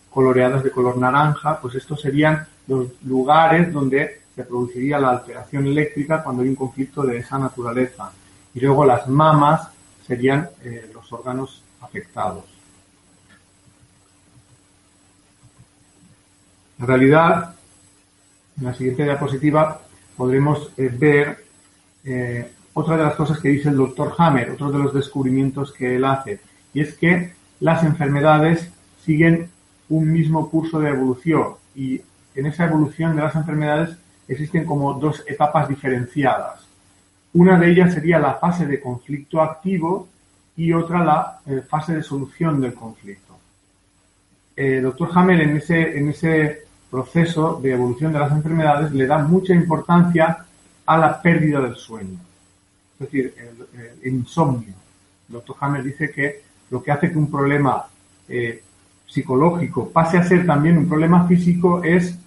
[0.08, 6.22] coloreadas de color naranja, pues estos serían los lugares donde se produciría la alteración eléctrica
[6.22, 8.10] cuando hay un conflicto de esa naturaleza.
[8.54, 9.68] Y luego las mamas
[10.06, 12.44] serían eh, los órganos afectados.
[16.78, 17.54] En realidad,
[18.58, 19.80] en la siguiente diapositiva
[20.16, 21.44] podremos eh, ver
[22.04, 25.96] eh, otra de las cosas que dice el doctor Hammer, otro de los descubrimientos que
[25.96, 26.40] él hace,
[26.74, 28.70] y es que las enfermedades
[29.04, 29.48] siguen
[29.88, 32.00] un mismo curso de evolución y
[32.34, 33.96] en esa evolución de las enfermedades
[34.28, 36.66] existen como dos etapas diferenciadas.
[37.32, 40.08] Una de ellas sería la fase de conflicto activo
[40.56, 43.38] y otra la eh, fase de solución del conflicto.
[44.54, 46.65] El doctor Hammer en ese, en ese
[46.96, 50.46] proceso de evolución de las enfermedades le da mucha importancia
[50.86, 52.18] a la pérdida del sueño,
[52.94, 53.34] es decir,
[54.02, 54.72] el, insomnio.
[55.28, 57.84] El doctor Hammer dice que lo que hace que un problema
[58.26, 58.62] eh,
[59.06, 62.18] psicológico pase a ser también un problema físico es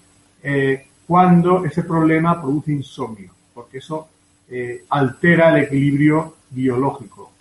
[0.44, 4.08] eh, cuando ese problema produce insomnio, porque eso
[4.48, 7.32] eh, altera el equilibrio biológico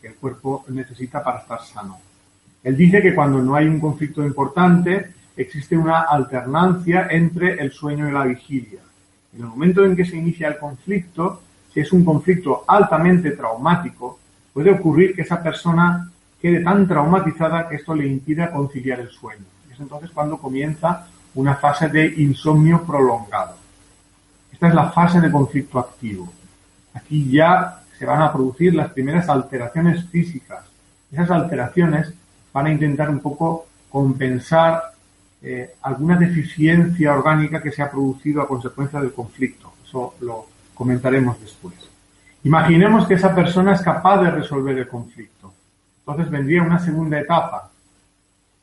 [0.00, 1.98] que el cuerpo necesita para estar sano.
[2.64, 8.08] Él dice que cuando no hay un conflicto importante, existe una alternancia entre el sueño
[8.08, 8.80] y la vigilia.
[9.34, 11.42] En el momento en que se inicia el conflicto,
[11.72, 14.18] si es un conflicto altamente traumático,
[14.52, 19.44] puede ocurrir que esa persona quede tan traumatizada que esto le impida conciliar el sueño.
[19.72, 23.56] Es entonces cuando comienza una fase de insomnio prolongado.
[24.52, 26.30] Esta es la fase de conflicto activo.
[26.94, 30.64] Aquí ya se van a producir las primeras alteraciones físicas.
[31.10, 32.12] Esas alteraciones
[32.52, 34.92] van a intentar un poco compensar
[35.42, 39.72] eh, alguna deficiencia orgánica que se ha producido a consecuencia del conflicto.
[39.84, 41.74] Eso lo comentaremos después.
[42.44, 45.52] Imaginemos que esa persona es capaz de resolver el conflicto.
[46.00, 47.70] Entonces vendría una segunda etapa,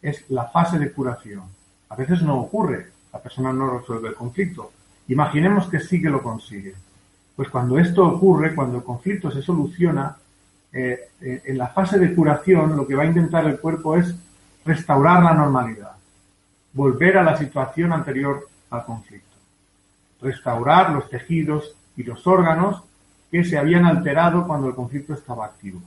[0.01, 1.43] es la fase de curación.
[1.89, 4.71] A veces no ocurre, la persona no resuelve el conflicto.
[5.07, 6.75] Imaginemos que sí que lo consigue.
[7.35, 10.15] Pues cuando esto ocurre, cuando el conflicto se soluciona,
[10.71, 14.13] eh, eh, en la fase de curación lo que va a intentar el cuerpo es
[14.65, 15.88] restaurar la normalidad.
[16.73, 19.35] Volver a la situación anterior al conflicto,
[20.21, 22.83] restaurar los tejidos y los órganos
[23.31, 25.81] que se habían alterado cuando el conflicto estaba activo.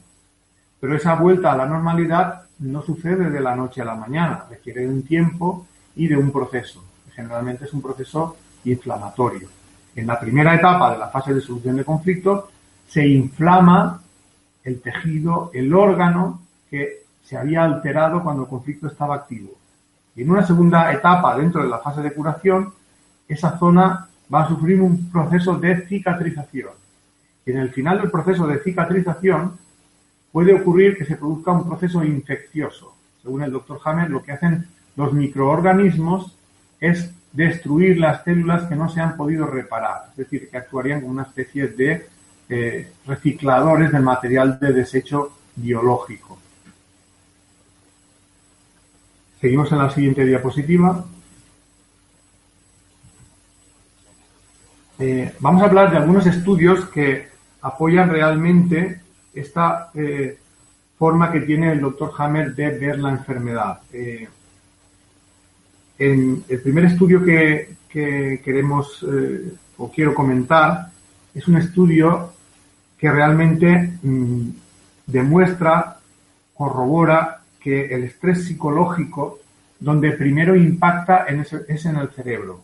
[0.81, 4.83] Pero esa vuelta a la normalidad no sucede de la noche a la mañana, requiere
[4.83, 5.67] de un tiempo
[5.97, 6.83] y de un proceso.
[7.15, 9.49] Generalmente es un proceso inflamatorio.
[9.95, 12.51] En la primera etapa de la fase de solución de conflicto
[12.89, 14.01] se inflama
[14.65, 16.41] el tejido, el órgano
[16.71, 19.51] que se había alterado cuando el conflicto estaba activo.
[20.17, 22.73] En una segunda etapa, dentro de la fase de curación,
[23.27, 26.71] esa zona va a sufrir un proceso de cicatrización.
[27.47, 29.57] Y en el final del proceso de cicatrización
[30.31, 32.95] puede ocurrir que se produzca un proceso infeccioso.
[33.23, 36.37] Según el doctor Hammer, lo que hacen los microorganismos
[36.81, 41.13] es destruir las células que no se han podido reparar, es decir, que actuarían como
[41.13, 42.07] una especie de
[42.49, 46.39] eh, recicladores del material de desecho biológico.
[49.43, 51.05] Seguimos en la siguiente diapositiva.
[55.01, 57.27] Eh, vamos a hablar de algunos estudios que
[57.61, 59.01] apoyan realmente
[59.35, 60.39] esta eh,
[60.97, 63.81] forma que tiene el doctor Hammer de ver la enfermedad.
[65.99, 69.05] en el primer estudio que, queremos
[69.77, 70.89] o quiero comentar
[71.35, 72.33] es un estudio
[72.97, 74.49] que realmente mm,
[75.07, 75.99] demuestra,
[76.55, 79.41] corrobora que el estrés psicológico,
[79.79, 82.61] donde primero impacta es en el cerebro.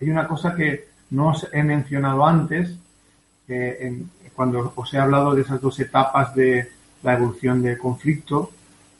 [0.00, 2.74] Hay una cosa que no os he mencionado antes,
[3.48, 4.02] eh,
[4.34, 6.68] cuando os he hablado de esas dos etapas de
[7.02, 8.50] la evolución del conflicto,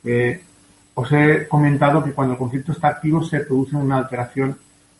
[0.04, 0.42] eh,
[0.94, 4.56] os he comentado que cuando el conflicto está activo se produce una alteración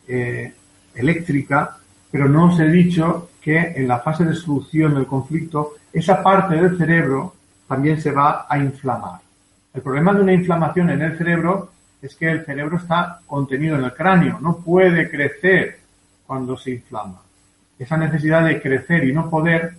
[0.09, 0.53] eh,
[0.95, 1.77] eléctrica,
[2.11, 6.55] pero no os he dicho que en la fase de solución del conflicto esa parte
[6.57, 7.35] del cerebro
[7.69, 9.21] también se va a inflamar.
[9.75, 11.71] El problema de una inflamación en el cerebro
[12.03, 15.81] es que el cerebro está contenido en el cráneo, no puede crecer
[16.27, 17.23] cuando se inflama.
[17.79, 19.75] Esa necesidad de crecer y no poder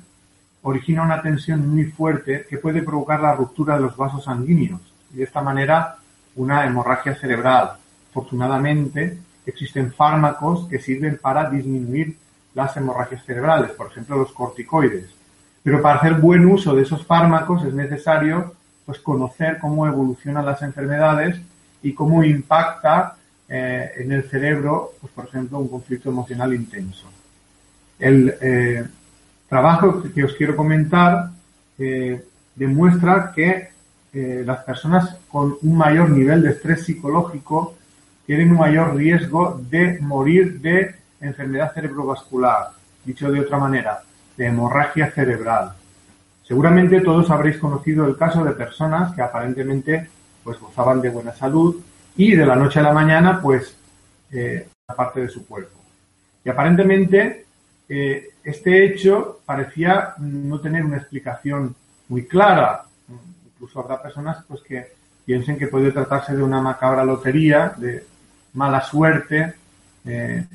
[0.64, 4.82] origina una tensión muy fuerte que puede provocar la ruptura de los vasos sanguíneos
[5.14, 5.98] y de esta manera
[6.36, 7.74] una hemorragia cerebral.
[8.10, 12.18] Afortunadamente existen fármacos que sirven para disminuir
[12.56, 15.14] las hemorragias cerebrales, por ejemplo los corticoides.
[15.62, 18.54] Pero para hacer buen uso de esos fármacos es necesario
[18.86, 21.40] pues, conocer cómo evolucionan las enfermedades
[21.82, 23.18] y cómo impacta
[23.48, 27.10] eh, en el cerebro, pues, por ejemplo, un conflicto emocional intenso.
[28.00, 28.84] El eh,
[29.48, 31.30] trabajo que os quiero comentar
[31.78, 32.24] eh,
[32.56, 33.74] demuestra que
[34.16, 37.76] las personas con un mayor nivel de estrés psicológico
[38.28, 42.70] tienen un mayor riesgo de morir de enfermedad cerebrovascular.
[43.04, 44.04] Dicho de otra manera,
[44.38, 45.74] de hemorragia cerebral.
[46.44, 50.10] Seguramente todos habréis conocido el caso de personas que aparentemente
[50.44, 51.82] pues gozaban de buena salud
[52.18, 53.76] y de la noche a la mañana pues
[54.32, 55.80] eh, parte de su cuerpo.
[56.44, 57.46] Y aparentemente
[57.88, 61.76] eh, este hecho parecía no tener una explicación
[62.10, 62.84] muy clara.
[63.46, 64.92] Incluso habrá personas pues que
[65.26, 68.06] piensen que puede tratarse de una macabra lotería, de
[68.54, 69.54] mala suerte,
[70.06, 70.46] eh,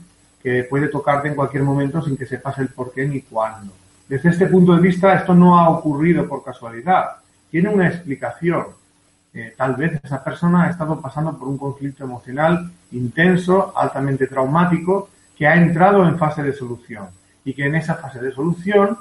[0.42, 3.72] que puede tocarte en cualquier momento sin que sepas el por qué ni cuándo.
[4.08, 7.16] Desde este punto de vista, esto no ha ocurrido por casualidad.
[7.50, 8.64] Tiene una explicación.
[9.34, 15.10] Eh, tal vez esa persona ha estado pasando por un conflicto emocional intenso, altamente traumático,
[15.36, 17.06] que ha entrado en fase de solución
[17.44, 18.96] y que en esa fase de solución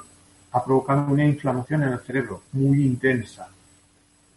[0.52, 3.48] ha provocado una inflamación en el cerebro muy intensa,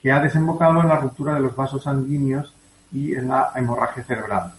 [0.02, 2.54] que ha desembocado en la ruptura de los vasos sanguíneos
[2.94, 4.54] y en la hemorragia cerebral.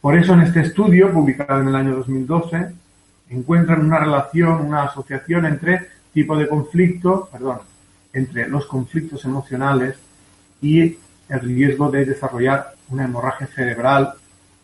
[0.00, 2.74] Por eso en este estudio, publicado en el año 2012,
[3.28, 7.60] encuentran una relación, una asociación entre tipo de conflicto, perdón,
[8.12, 9.96] entre los conflictos emocionales
[10.60, 14.14] y el riesgo de desarrollar una hemorragia cerebral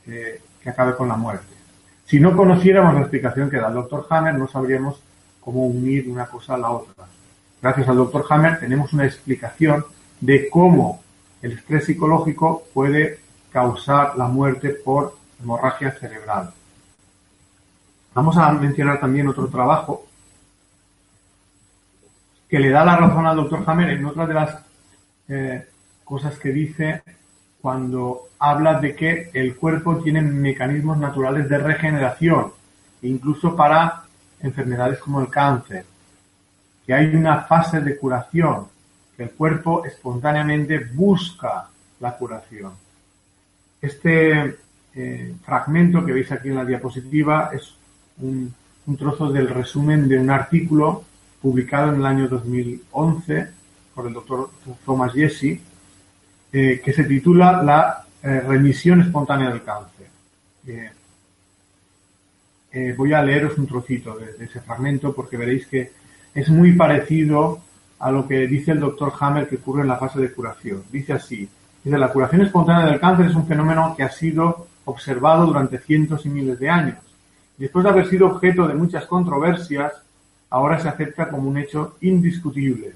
[0.04, 1.54] que acabe con la muerte.
[2.04, 5.00] Si no conociéramos la explicación que da el doctor Hammer, no sabríamos
[5.40, 7.06] cómo unir una cosa a la otra.
[7.62, 9.84] Gracias al doctor Hammer tenemos una explicación
[10.20, 11.02] de cómo
[11.42, 13.18] el estrés psicológico puede
[13.52, 16.52] causar la muerte por hemorragia cerebral.
[18.12, 20.06] Vamos a mencionar también otro trabajo
[22.48, 24.58] que le da la razón al doctor Hammer en otra de las
[25.28, 25.68] eh,
[26.04, 27.02] cosas que dice
[27.60, 32.52] cuando habla de que el cuerpo tiene mecanismos naturales de regeneración,
[33.02, 34.02] incluso para
[34.40, 35.84] enfermedades como el cáncer,
[36.84, 38.66] que hay una fase de curación,
[39.16, 41.68] que el cuerpo espontáneamente busca
[42.00, 42.72] la curación.
[43.80, 44.58] Este
[44.94, 47.76] eh, fragmento que veis aquí en la diapositiva es
[48.22, 48.54] un,
[48.98, 51.04] trozo del resumen de un artículo
[51.40, 53.48] publicado en el año 2011
[53.94, 54.50] por el doctor
[54.84, 55.60] Thomas Jesse,
[56.52, 60.06] eh, que se titula La eh, remisión espontánea del cáncer.
[62.72, 65.90] Eh, voy a leeros un trocito de, ese fragmento porque veréis que
[66.34, 67.60] es muy parecido
[67.98, 70.84] a lo que dice el doctor Hammer que ocurre en la fase de curación.
[70.90, 71.48] Dice así,
[71.82, 76.24] dice, la curación espontánea del cáncer es un fenómeno que ha sido observado durante cientos
[76.26, 76.98] y miles de años.
[77.60, 79.92] Después de haber sido objeto de muchas controversias,
[80.48, 82.94] ahora se acepta como un hecho indiscutible.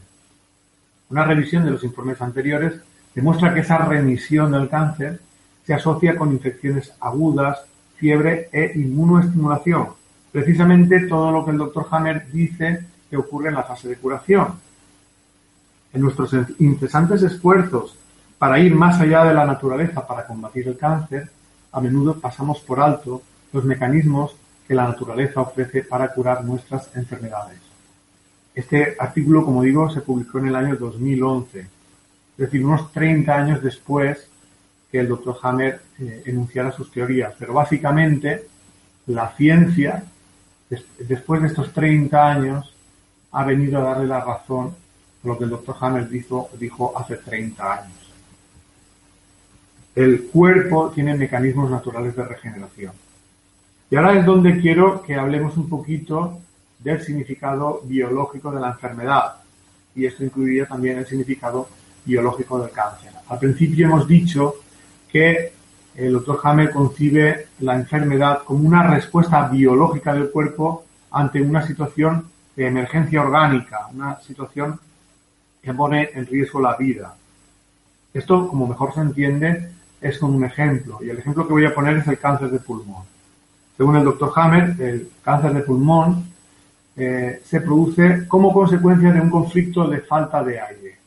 [1.11, 2.81] Una revisión de los informes anteriores
[3.15, 5.21] demuestra que esa remisión del cáncer
[5.67, 7.61] se asocia con infecciones agudas,
[7.97, 9.89] fiebre e inmunoestimulación.
[10.33, 14.55] Precisamente todo lo que el doctor Hammer dice que ocurre en la fase de curación.
[15.93, 17.99] En nuestros incesantes esfuerzos
[18.39, 21.29] para ir más allá de la naturaleza para combatir el cáncer,
[21.71, 23.21] a menudo pasamos por alto
[23.53, 27.59] los mecanismos que la naturaleza ofrece para curar nuestras enfermedades.
[28.55, 31.69] Este artículo, como digo, se publicó en el año 2011, es
[32.37, 34.29] decir, unos 30 años después
[34.91, 37.35] que el doctor Hammer eh, enunciara sus teorías.
[37.39, 38.47] Pero básicamente
[39.07, 40.05] la ciencia,
[41.01, 42.75] después de estos 30 años,
[43.33, 47.17] ha venido a darle la razón a lo que el doctor Hammer dijo, dijo hace
[47.17, 48.13] 30 años.
[49.95, 52.93] El cuerpo tiene mecanismos naturales de regeneración.
[53.95, 56.41] Y ahora es donde quiero que hablemos un poquito
[56.81, 59.37] del significado biológico de la enfermedad.
[59.95, 61.69] Y esto incluiría también el significado
[62.05, 63.13] biológico del cáncer.
[63.29, 64.57] Al principio hemos dicho
[65.09, 65.53] que
[65.95, 72.27] el doctor Hammer concibe la enfermedad como una respuesta biológica del cuerpo ante una situación
[72.57, 74.81] de emergencia orgánica, una situación
[75.63, 77.15] que pone en riesgo la vida.
[78.13, 80.99] Esto, como mejor se entiende, es con un ejemplo.
[81.01, 83.14] Y el ejemplo que voy a poner es el cáncer de pulmón.
[83.77, 86.25] Según el doctor Hammer, el cáncer de pulmón
[86.97, 90.99] eh, se produce como consecuencia de un conflicto de falta de aire.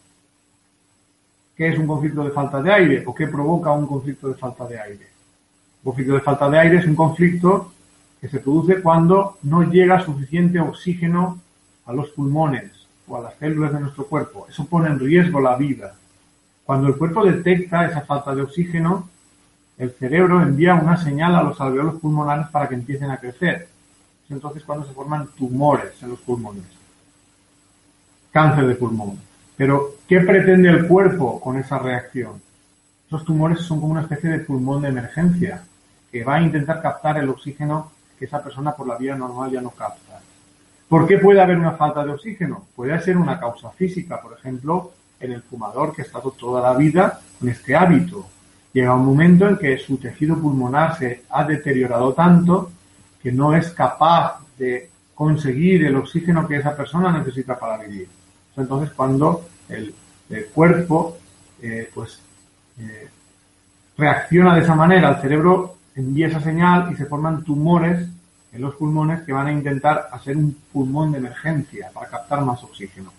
[1.55, 4.67] ¿Qué es un conflicto de falta de aire o qué provoca un conflicto de falta
[4.67, 5.07] de aire?
[5.83, 7.71] Un conflicto de falta de aire es un conflicto
[8.19, 11.39] que se produce cuando no llega suficiente oxígeno
[11.85, 12.71] a los pulmones
[13.07, 14.45] o a las células de nuestro cuerpo.
[14.49, 15.95] Eso pone en riesgo la vida.
[16.65, 19.07] Cuando el cuerpo detecta esa falta de oxígeno,
[19.77, 23.67] el cerebro envía una señal a los alveolos pulmonares para que empiecen a crecer.
[24.25, 26.65] Es entonces cuando se forman tumores en los pulmones.
[28.31, 29.19] Cáncer de pulmón.
[29.55, 32.41] Pero, ¿qué pretende el cuerpo con esa reacción?
[33.07, 35.63] Esos tumores son como una especie de pulmón de emergencia,
[36.11, 39.61] que va a intentar captar el oxígeno que esa persona por la vía normal ya
[39.61, 40.19] no capta.
[40.89, 42.65] ¿Por qué puede haber una falta de oxígeno?
[42.75, 46.77] Puede ser una causa física, por ejemplo, en el fumador que ha estado toda la
[46.77, 48.25] vida con este hábito.
[48.73, 52.71] Llega un momento en que su tejido pulmonar se ha deteriorado tanto
[53.21, 58.07] que no es capaz de conseguir el oxígeno que esa persona necesita para vivir
[58.57, 59.93] entonces cuando el,
[60.53, 61.17] cuerpo
[61.61, 62.19] eh, pues
[62.79, 63.07] eh,
[63.97, 68.07] reacciona de esa manera, el cerebro envía esa señal y se forman tumores
[68.51, 72.63] en los pulmones que van a intentar hacer un pulmón de emergencia para captar más
[72.63, 73.11] oxígeno.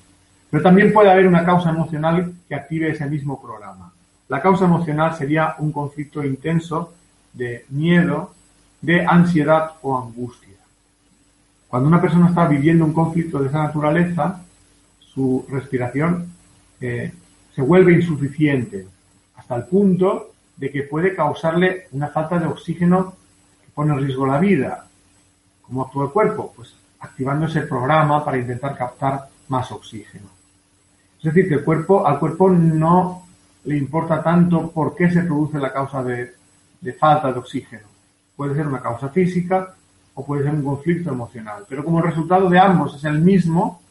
[0.51, 3.93] Pero también puede haber una causa emocional que active ese mismo programa.
[4.29, 6.93] La causa emocional sería un conflicto intenso
[7.33, 8.35] de miedo,
[8.81, 10.57] de ansiedad o angustia.
[11.69, 14.43] Cuando una persona está viviendo un conflicto de esa naturaleza,
[15.01, 16.33] su respiración
[16.81, 17.13] eh,
[17.55, 18.87] se vuelve insuficiente
[19.37, 23.15] hasta el punto de que puede causarle una falta de oxígeno
[23.65, 24.87] que pone en riesgo la vida.
[25.63, 26.53] ¿Cómo actúa el cuerpo?
[26.55, 30.27] Pues activando ese programa para intentar captar más oxígeno.
[31.19, 33.28] Es decir, que el cuerpo, al cuerpo no
[33.69, 36.33] le importa tanto por qué se produce la causa de,
[36.99, 37.87] falta de oxígeno.
[38.35, 39.75] Puede ser una causa física
[40.15, 41.67] o puede ser un conflicto emocional.
[41.69, 43.83] Pero como el resultado de ambos es el mismo,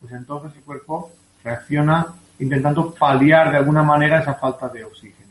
[0.00, 1.10] pues entonces el cuerpo
[1.44, 2.06] reacciona
[2.38, 5.30] intentando paliar de alguna manera esa falta de oxígeno.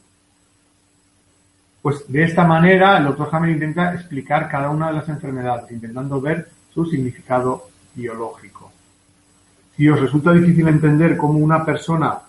[1.82, 6.22] Pues de esta manera el doctor Hammer intenta explicar cada una de las enfermedades, intentando
[6.22, 8.72] ver su significado biológico.
[9.76, 12.20] Si os resulta difícil entender cómo una persona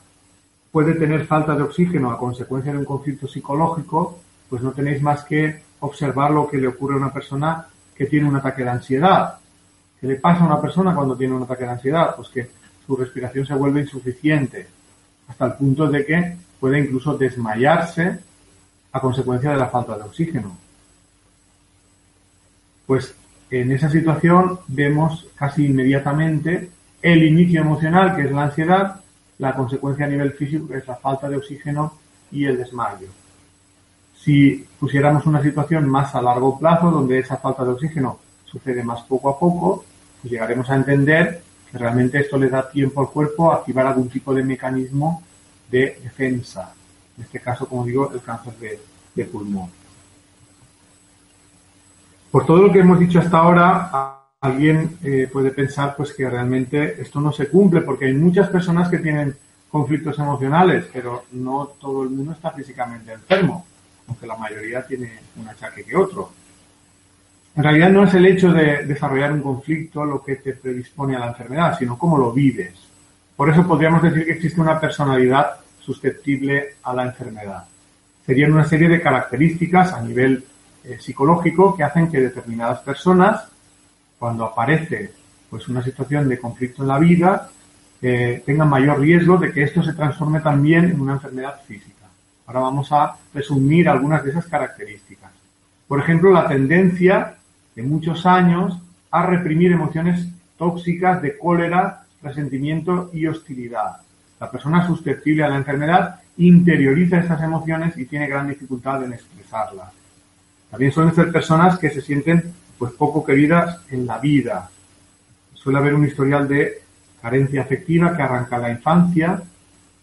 [0.76, 4.18] puede tener falta de oxígeno a consecuencia de un conflicto psicológico,
[4.50, 8.28] pues no tenéis más que observar lo que le ocurre a una persona que tiene
[8.28, 9.38] un ataque de ansiedad.
[9.98, 12.14] ¿Qué le pasa a una persona cuando tiene un ataque de ansiedad?
[12.14, 12.50] Pues que
[12.86, 14.66] su respiración se vuelve insuficiente,
[15.26, 18.18] hasta el punto de que puede incluso desmayarse
[18.92, 20.58] a consecuencia de la falta de oxígeno.
[22.86, 23.14] Pues
[23.50, 26.68] en esa situación vemos casi inmediatamente
[27.00, 29.00] el inicio emocional, que es la ansiedad,
[29.38, 31.92] la consecuencia a nivel físico, es la falta de oxígeno
[32.30, 33.08] y el desmayo.
[34.16, 39.02] Si pusiéramos una situación más a largo plazo, donde esa falta de oxígeno sucede más
[39.02, 39.84] poco a poco,
[40.20, 44.08] pues llegaremos a entender que realmente esto le da tiempo al cuerpo a activar algún
[44.08, 45.22] tipo de mecanismo
[45.70, 46.72] de defensa.
[47.16, 48.80] En este caso, como digo, el cáncer de,
[49.14, 49.70] de pulmón.
[52.30, 54.16] Por todo lo que hemos dicho hasta ahora,
[54.46, 58.88] alguien eh, puede pensar pues que realmente esto no se cumple porque hay muchas personas
[58.88, 59.34] que tienen
[59.70, 63.66] conflictos emocionales, pero no todo el mundo está físicamente enfermo,
[64.08, 66.30] aunque la mayoría tiene un achaque que otro.
[67.56, 71.20] En realidad no es el hecho de desarrollar un conflicto lo que te predispone a
[71.20, 72.74] la enfermedad, sino cómo lo vives.
[73.34, 77.64] Por eso podríamos decir que existe una personalidad susceptible a la enfermedad.
[78.24, 80.44] Serían una serie de características a nivel
[80.84, 83.48] eh, psicológico que hacen que determinadas personas,
[84.18, 85.12] cuando aparece
[85.50, 87.50] pues una situación de conflicto en la vida,
[88.02, 92.06] eh, tengan mayor riesgo de que esto se transforme también en una enfermedad física.
[92.46, 95.30] Ahora vamos a resumir algunas de esas características.
[95.88, 97.36] Por ejemplo, la tendencia
[97.74, 98.78] de muchos años
[99.10, 100.26] a reprimir emociones
[100.58, 103.98] tóxicas de cólera, resentimiento y hostilidad.
[104.40, 109.92] La persona susceptible a la enfermedad interioriza estas emociones y tiene gran dificultad en expresarlas.
[110.70, 114.70] También suelen ser personas que se sienten pues poco queridas en la vida.
[115.54, 116.82] Suele haber un historial de
[117.20, 119.42] carencia afectiva que arranca la infancia,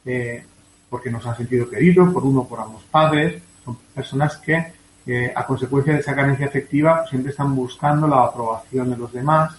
[0.05, 0.43] eh,
[0.89, 3.41] porque nos han sentido queridos por uno por ambos padres.
[3.63, 4.73] Son personas que,
[5.05, 9.55] eh, a consecuencia de esa carencia afectiva, siempre están buscando la aprobación de los demás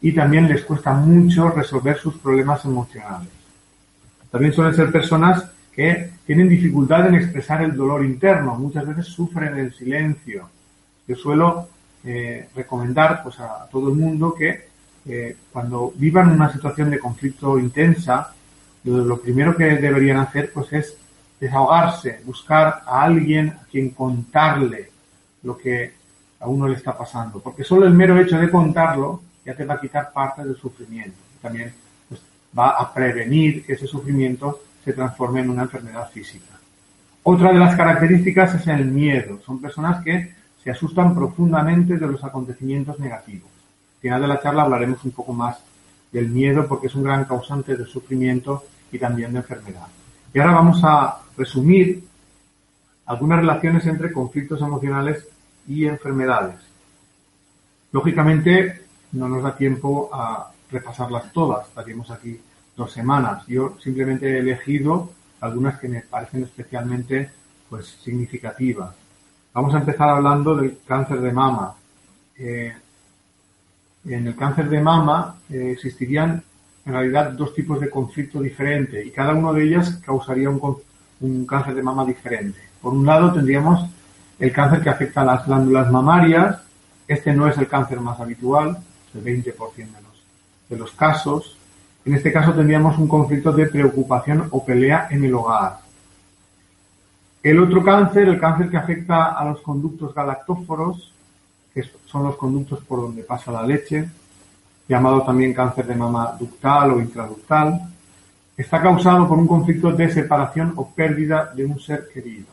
[0.00, 3.28] y también les cuesta mucho resolver sus problemas emocionales.
[4.30, 9.58] También suelen ser personas que tienen dificultad en expresar el dolor interno, muchas veces sufren
[9.58, 10.48] el silencio.
[11.06, 11.68] Yo suelo
[12.08, 14.68] eh, recomendar pues, a todo el mundo que
[15.08, 18.32] eh, cuando vivan una situación de conflicto intensa,
[18.84, 20.96] lo, primero que deberían hacer pues, es
[21.40, 24.88] desahogarse, buscar a alguien a quien contarle
[25.42, 25.94] lo que
[26.38, 29.74] a uno le está pasando, porque solo el mero hecho de contarlo ya te va
[29.74, 31.18] a quitar parte del sufrimiento.
[31.42, 31.74] También
[32.08, 32.20] pues,
[32.56, 36.54] va a prevenir que ese sufrimiento se transforme en una enfermedad física.
[37.24, 39.40] Otra de las características es el miedo.
[39.44, 40.35] Son personas que
[40.66, 43.48] se asustan profundamente de los acontecimientos negativos.
[43.94, 45.58] Al final de la charla hablaremos un poco más
[46.10, 49.86] del miedo porque es un gran causante de sufrimiento y también de enfermedad.
[50.34, 52.02] Y ahora vamos a resumir
[53.06, 55.28] algunas relaciones entre conflictos emocionales
[55.68, 56.56] y enfermedades.
[57.92, 62.40] Lógicamente no nos da tiempo a repasarlas todas, estaríamos aquí
[62.76, 63.46] dos semanas.
[63.46, 67.30] Yo simplemente he elegido algunas que me parecen especialmente
[67.70, 69.05] pues, significativas.
[69.56, 71.74] Vamos a empezar hablando del cáncer de mama.
[72.38, 72.74] Eh,
[74.04, 76.42] en el cáncer de mama eh, existirían
[76.84, 81.74] en realidad dos tipos de conflicto diferente y cada uno de ellos causaría un, cáncer
[81.74, 82.58] de mama diferente.
[82.82, 83.88] Por un lado tendríamos
[84.38, 86.60] el cáncer que afecta a las glándulas mamarias.
[87.08, 88.76] Este no es el cáncer más habitual,
[89.14, 89.96] el 20% de
[90.68, 91.56] de los casos.
[92.04, 95.85] En este caso tendríamos un conflicto de preocupación o pelea en el hogar.
[97.46, 101.12] El otro cáncer, el cáncer que afecta a los conductos galactóforos,
[101.72, 104.08] que son los conductos por donde pasa la leche,
[104.88, 107.88] llamado también cáncer de mama ductal o intraductal,
[108.56, 112.46] está causado por un conflicto de separación o pérdida de un ser querido.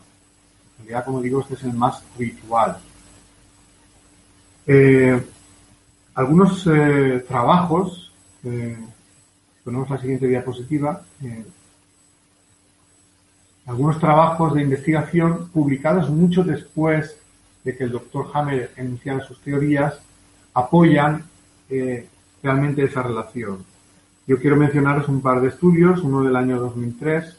[0.78, 2.78] En realidad, como digo, este es el más habitual.
[4.68, 5.20] Eh,
[6.14, 8.14] algunos eh, trabajos
[8.44, 8.78] eh,
[9.64, 11.02] Ponemos la siguiente diapositiva.
[13.64, 17.18] Eh, algunos trabajos de investigación publicados mucho después
[17.64, 19.99] de que el doctor Hammer enunciara sus teorías
[20.53, 21.24] apoyan
[21.70, 22.07] eh,
[22.41, 23.64] realmente esa relación.
[24.28, 27.38] Yo quiero mencionaros un par de estudios, uno del año 2003,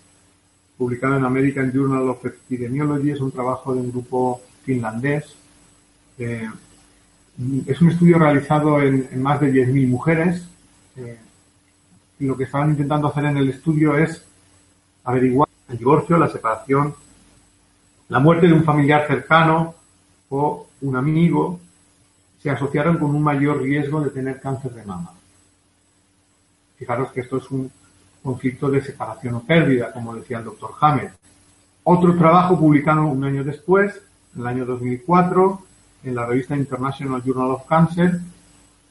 [0.76, 5.34] publicado en American Journal of Epidemiology, es un trabajo de un grupo finlandés.
[6.18, 6.48] Eh,
[7.66, 10.46] es un estudio realizado en, más de 10.000 mujeres
[12.20, 14.24] y lo que estaban intentando hacer en el estudio es
[15.02, 15.43] averiguar
[15.74, 16.94] el divorcio, la separación,
[18.08, 19.74] la muerte de un familiar cercano
[20.28, 21.58] o un amigo
[22.40, 25.12] se asociaron con un mayor riesgo de tener cáncer de mama.
[26.76, 27.70] Fijaros que esto es un
[28.22, 31.12] conflicto de separación o pérdida, como decía el doctor Hammer.
[31.84, 34.00] Otro trabajo publicado un año después,
[34.34, 35.60] en el año 2004,
[36.04, 38.20] en la revista International Journal of Cancer,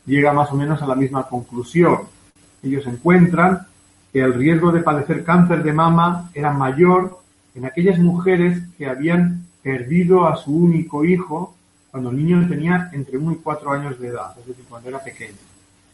[0.05, 2.13] llega más o menos a la misma conclusión
[2.63, 3.67] ellos encuentran
[4.13, 7.19] que el riesgo de padecer cáncer de mama era mayor
[7.55, 11.55] en aquellas mujeres que habían perdido a su único hijo
[11.89, 15.03] cuando el niño tenía entre 1 y 4 años de edad, es decir, cuando era
[15.03, 15.37] pequeño.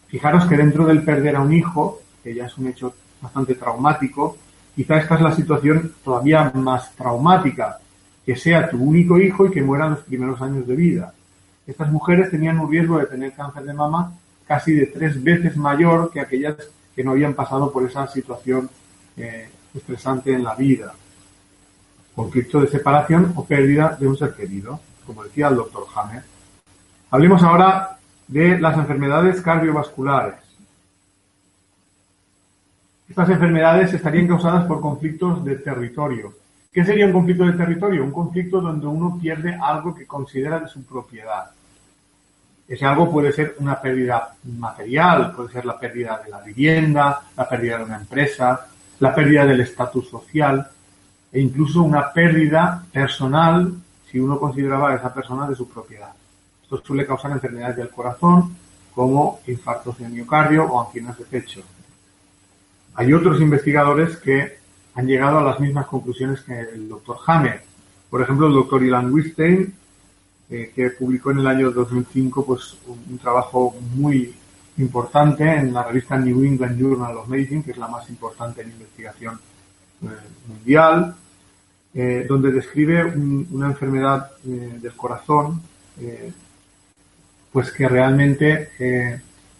[0.08, 4.38] Fijaros que dentro del perder a un hijo, que ya es un hecho bastante traumático,
[4.76, 7.80] quizá esta es la situación todavía más traumática,
[8.26, 11.14] que sea tu único hijo y que muera en los primeros años de vida.
[11.66, 14.14] Estas mujeres tenían un riesgo de tener cáncer de mama
[14.48, 16.56] casi de tres veces mayor que aquellas
[17.00, 18.70] que no habían pasado por esa situación
[19.16, 20.94] eh, estresante en la vida.
[22.14, 26.24] conflicto de separación o pérdida de un ser querido, como decía el doctor Hammer.
[27.10, 27.98] Hablemos ahora
[28.28, 30.42] de las enfermedades cardiovasculares.
[33.08, 36.34] Estas enfermedades estarían causadas por conflictos de territorio.
[36.70, 38.04] ¿Qué sería un conflicto de territorio?
[38.04, 41.50] Un conflicto donde uno pierde algo que considera de su propiedad.
[42.70, 47.50] Ese algo puede ser una pérdida material, puede ser la pérdida de la vivienda, la
[47.50, 48.68] pérdida de una empresa,
[49.00, 50.70] la pérdida del estatus social
[51.32, 53.74] e incluso una pérdida personal
[54.10, 56.12] si uno consideraba a esa persona de su propiedad.
[56.62, 58.56] Esto suele causar enfermedades del corazón
[58.94, 61.62] como infartos de miocardio o anginas de pecho.
[62.94, 64.60] Hay otros investigadores que
[64.94, 67.64] han llegado a las mismas conclusiones que el doctor Hammer.
[68.12, 69.74] Por ejemplo, el doctor Ilan Wistein
[70.52, 74.34] eh, que publicó en el año 2005 pues, un, trabajo muy
[74.78, 78.72] importante en la revista New England Journal of Medicine, que es la más importante en
[78.72, 79.40] investigación
[80.02, 80.08] eh,
[80.48, 81.16] mundial,
[81.94, 83.14] eh, donde describe
[83.52, 85.62] una enfermedad del corazón
[87.52, 88.70] pues que realmente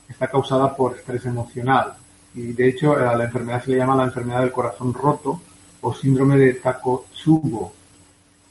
[0.08, 1.94] está causada por estrés emocional.
[2.34, 5.42] Y de hecho a la enfermedad se le llama la enfermedad del corazón roto
[5.82, 7.74] o síndrome de Takotsubo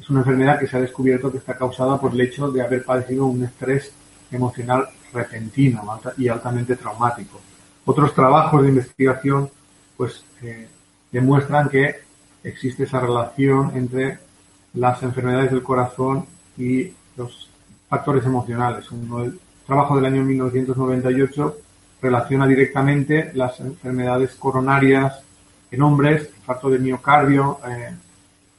[0.01, 2.85] es una enfermedad que se ha descubierto que está causada por el hecho de haber
[2.85, 3.93] padecido un estrés
[4.31, 7.41] emocional repentino y altamente traumático.
[7.85, 9.51] Otros trabajos de investigación
[9.97, 10.69] pues eh,
[11.11, 11.97] demuestran que
[12.45, 14.19] existe esa relación entre
[14.75, 16.27] las enfermedades del corazón
[16.57, 17.49] y los
[17.89, 18.91] factores emocionales.
[18.93, 21.57] Un trabajo del año 1998
[22.01, 25.21] relaciona directamente las enfermedades coronarias
[25.71, 27.95] en hombres, infarto de miocardio, eh,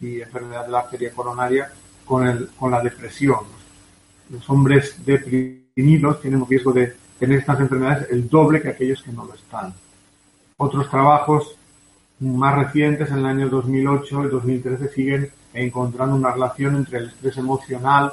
[0.01, 1.71] y enfermedad de la arteria coronaria
[2.05, 3.39] con, el, con la depresión.
[4.29, 9.11] Los hombres deprimidos tienen un riesgo de tener estas enfermedades el doble que aquellos que
[9.11, 9.73] no lo están.
[10.57, 11.55] Otros trabajos
[12.19, 17.37] más recientes, en el año 2008 y 2013, siguen encontrando una relación entre el estrés
[17.37, 18.11] emocional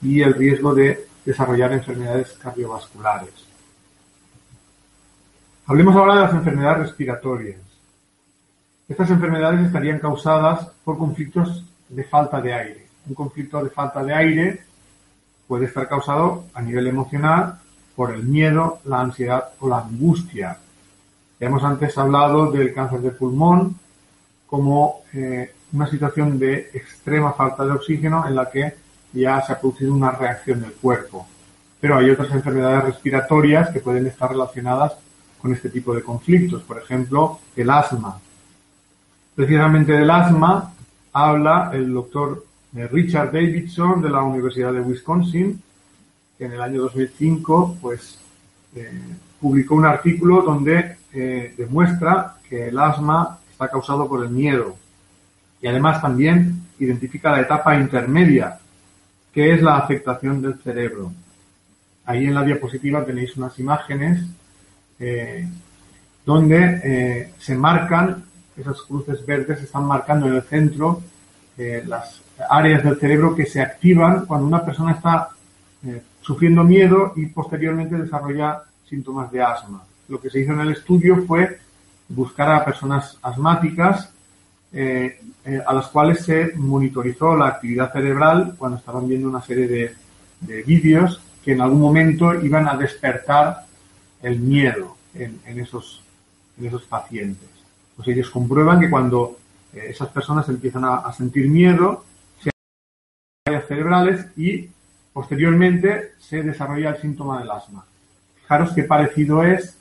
[0.00, 3.30] y el riesgo de desarrollar enfermedades cardiovasculares.
[5.66, 7.71] Hablemos ahora de las enfermedades respiratorias.
[8.88, 12.86] Estas enfermedades estarían causadas por conflictos de falta de aire.
[13.08, 14.60] Un conflicto de falta de aire
[15.46, 17.58] puede estar causado a nivel emocional
[17.94, 20.58] por el miedo, la ansiedad o la angustia.
[21.38, 23.76] Ya hemos antes hablado del cáncer de pulmón
[24.46, 28.74] como eh, una situación de extrema falta de oxígeno en la que
[29.12, 31.26] ya se ha producido una reacción del cuerpo.
[31.80, 34.94] Pero hay otras enfermedades respiratorias que pueden estar relacionadas
[35.40, 36.62] con este tipo de conflictos.
[36.62, 38.20] Por ejemplo, el asma.
[39.34, 40.74] Precisamente del asma
[41.12, 42.44] habla el doctor
[42.76, 45.62] eh, Richard Davidson de la Universidad de Wisconsin,
[46.36, 48.18] que en el año 2005 pues,
[48.76, 48.90] eh,
[49.40, 54.76] publicó un artículo donde eh, demuestra que el asma está causado por el miedo
[55.62, 58.58] y además también identifica la etapa intermedia,
[59.32, 61.10] que es la afectación del cerebro.
[62.04, 64.26] Ahí en la diapositiva tenéis unas imágenes
[66.24, 68.24] donde se marcan
[68.56, 71.02] esas cruces verdes están marcando en el centro
[71.56, 75.28] eh, las áreas del cerebro que se activan cuando una persona está
[75.86, 79.82] eh, sufriendo miedo y posteriormente desarrolla síntomas de asma.
[80.08, 81.58] Lo que se hizo en el estudio fue
[82.08, 84.10] buscar a personas asmáticas
[84.72, 85.18] eh,
[85.66, 89.94] a las cuales se monitorizó la actividad cerebral cuando estaban viendo una serie de,
[90.64, 93.64] vídeos que en algún momento iban a despertar
[94.22, 96.02] el miedo en esos
[96.88, 97.51] pacientes
[97.96, 99.38] pues ellos comprueban que cuando
[99.72, 102.04] eh, esas personas empiezan a, sentir miedo,
[102.42, 102.50] se
[103.46, 104.68] áreas cerebrales y
[105.12, 107.84] posteriormente se desarrolla el síntoma del asma.
[108.34, 109.76] Fijaros qué parecido es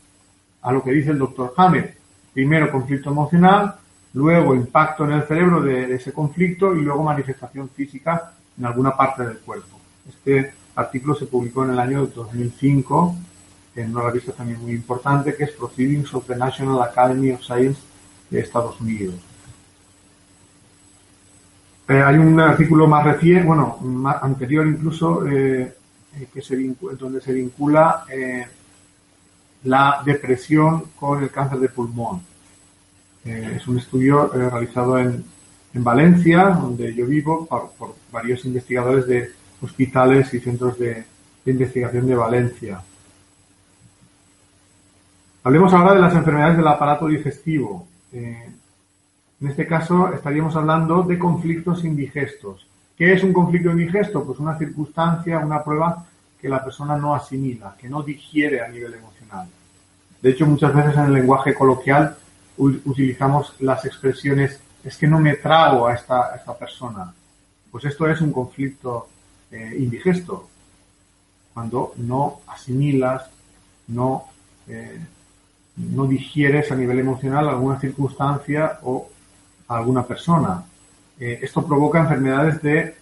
[0.61, 1.97] a lo que dice el doctor Hammer.
[2.33, 3.75] Primero conflicto emocional,
[4.13, 9.25] luego impacto en el cerebro de, ese conflicto y luego manifestación física en alguna parte
[9.25, 9.79] del cuerpo.
[10.07, 13.15] Este artículo se publicó en el año 2005
[13.75, 17.79] en una revista también muy importante que es Proceedings of the National Academy of Science
[18.31, 19.15] de Estados Unidos.
[21.91, 23.77] Eh, hay un artículo más reciente, bueno,
[24.21, 25.75] anterior incluso, eh,
[26.15, 28.05] eh, donde se vincula
[29.63, 32.21] la depresión con el cáncer de pulmón.
[33.23, 35.23] es un estudio realizado en,
[35.73, 41.05] Valencia, donde yo vivo, por, varios investigadores de hospitales y centros de
[41.45, 42.81] investigación de Valencia.
[45.43, 47.87] Hablemos ahora de las enfermedades del aparato digestivo.
[48.13, 48.49] Eh,
[49.41, 52.67] en este caso estaríamos hablando de conflictos indigestos.
[52.97, 54.23] ¿Qué es un conflicto indigesto?
[54.23, 56.05] Pues una circunstancia, una prueba
[56.39, 59.47] que la persona no asimila, que no digiere a nivel emocional.
[60.21, 62.15] De hecho, muchas veces en el lenguaje coloquial
[62.57, 67.13] utilizamos las expresiones es que no me trago a esta, persona.
[67.71, 69.07] Pues esto es un conflicto
[69.51, 70.49] eh, indigesto,
[71.53, 73.29] cuando no asimilas,
[73.87, 74.25] no,
[74.67, 74.99] eh,
[75.77, 79.09] no digieres a nivel emocional alguna circunstancia o
[79.67, 80.63] alguna persona.
[81.19, 82.95] Eh, esto provoca enfermedades de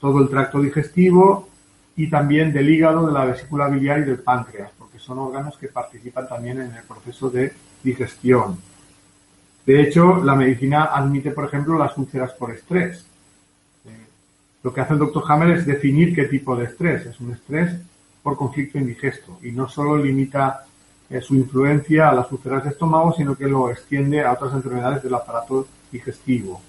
[0.00, 1.48] todo el tracto digestivo
[1.96, 5.68] y también del hígado, de la vesícula biliar y del páncreas, porque son órganos que
[5.68, 7.52] participan también en el proceso de
[7.82, 8.58] digestión.
[9.64, 13.04] De hecho, la medicina admite, por ejemplo, las úlceras por estrés.
[13.84, 14.06] Eh,
[14.62, 17.06] lo que hace el doctor Hammer es definir qué tipo de estrés.
[17.06, 17.76] Es un estrés
[18.22, 20.66] por conflicto indigesto y no solo limita
[21.20, 25.14] su influencia a las úlceras de estómago, sino que lo extiende a otras enfermedades del
[25.14, 26.60] aparato digestivo.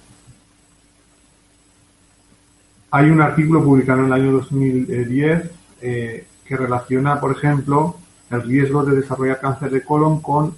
[2.91, 7.97] Hay un artículo publicado en el año 2010 eh, que relaciona, por ejemplo,
[8.29, 10.55] el riesgo de desarrollar cáncer de colon con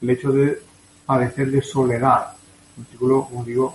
[0.00, 0.60] el hecho de
[1.06, 2.34] padecer de soledad.
[2.76, 3.74] Un artículo, como digo,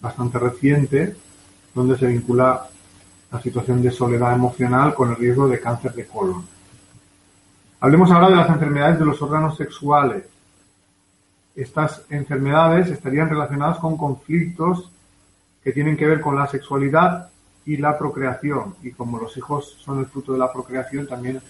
[0.00, 1.16] bastante reciente,
[1.74, 2.68] donde se vincula
[3.30, 6.44] la situación de soledad emocional con el riesgo de cáncer de colon.
[7.82, 10.24] Hablemos ahora de las enfermedades de los órganos sexuales.
[11.56, 14.90] Estas enfermedades estarían relacionadas con conflictos
[15.64, 17.30] que tienen que ver con la sexualidad
[17.64, 18.74] y la procreación.
[18.82, 21.40] Y como los hijos son el fruto de la procreación, también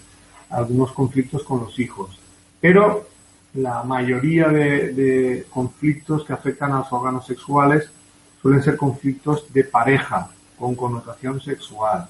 [0.49, 2.17] algunos conflictos con los hijos.
[2.61, 3.07] Pero
[3.55, 7.89] la mayoría de, conflictos que afectan a los órganos sexuales
[8.41, 12.07] suelen ser conflictos de pareja con connotación sexual.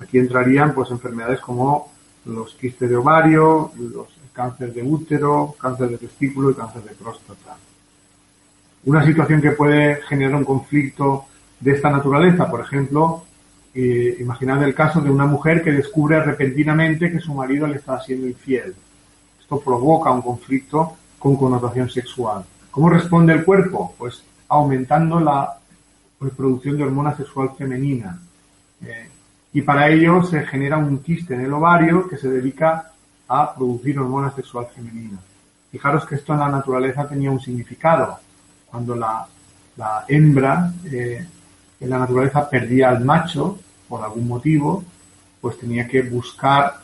[0.00, 1.91] Aquí entrarían pues enfermedades como
[2.26, 7.56] los quistes de ovario, los cáncer de útero, cáncer de testículo y cáncer de próstata.
[8.84, 11.26] Una situación que puede generar un conflicto
[11.60, 13.24] de esta naturaleza, por ejemplo,
[13.74, 18.00] eh, imaginad el caso de una mujer que descubre repentinamente que su marido le está
[18.00, 18.74] siendo infiel
[19.60, 22.44] provoca un conflicto con connotación sexual.
[22.70, 23.94] ¿Cómo responde el cuerpo?
[23.98, 25.58] Pues aumentando la
[26.36, 28.18] producción de hormona sexual femenina.
[28.84, 29.08] Eh,
[29.52, 32.90] y para ello se genera un quiste en el ovario que se dedica
[33.28, 35.18] a producir hormona sexual femenina.
[35.70, 38.18] Fijaros que esto en la naturaleza tenía un significado.
[38.66, 39.26] Cuando la,
[40.08, 41.26] hembra eh,
[41.80, 44.84] en la naturaleza perdía al macho por algún motivo,
[45.40, 46.80] pues tenía que buscar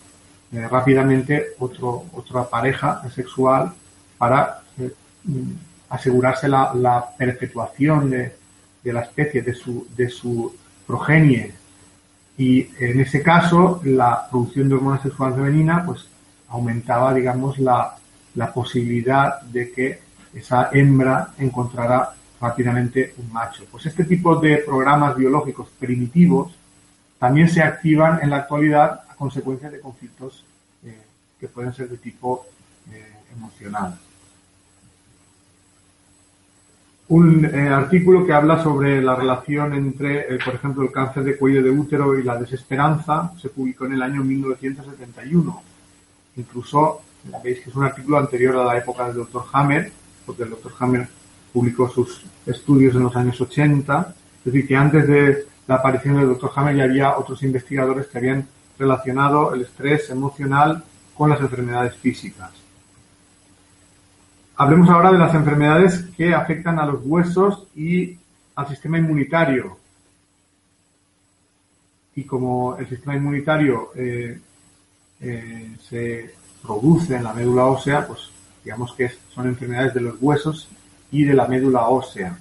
[0.52, 3.72] eh, rápidamente otro, otra pareja sexual
[4.16, 4.90] para eh,
[5.24, 5.50] mm,
[5.90, 8.32] asegurarse la, perpetuación de,
[8.84, 10.54] la especie, de su, de su
[10.86, 11.57] progenie.
[12.38, 16.08] Y en ese caso, la producción de hormona sexual femenina, pues
[16.48, 17.94] aumentaba, digamos, la,
[18.54, 20.00] posibilidad de que
[20.32, 22.10] esa hembra encontrara
[22.40, 23.64] rápidamente un macho.
[23.68, 26.54] Pues este tipo de programas biológicos primitivos
[27.18, 30.44] también se activan en la actualidad a consecuencia de conflictos
[30.84, 31.02] eh,
[31.40, 32.46] que pueden ser de tipo
[32.92, 33.98] eh, emocional.
[37.08, 41.62] Un eh, artículo que habla sobre la relación entre, por ejemplo, el cáncer de cuello
[41.62, 45.62] de útero y la desesperanza se publicó en el año 1971.
[46.36, 47.00] Incluso,
[47.42, 49.42] veis que es un artículo anterior a la época del Dr.
[49.52, 49.90] Hammer,
[50.26, 50.72] porque el Dr.
[50.80, 51.08] Hammer
[51.50, 54.14] publicó sus estudios en los años 80.
[54.40, 56.50] Es decir, que antes de la aparición del Dr.
[56.56, 58.46] Hammer ya había otros investigadores que habían
[58.78, 60.84] relacionado el estrés emocional
[61.14, 62.50] con las enfermedades físicas.
[64.60, 68.18] Hablemos ahora de las enfermedades que afectan a los huesos y
[68.56, 69.78] al sistema inmunitario.
[72.16, 74.36] Y como el sistema inmunitario eh,
[75.20, 78.32] eh, se produce en la médula ósea, pues
[78.64, 80.68] digamos que son enfermedades de los huesos
[81.12, 82.36] y de la médula ósea.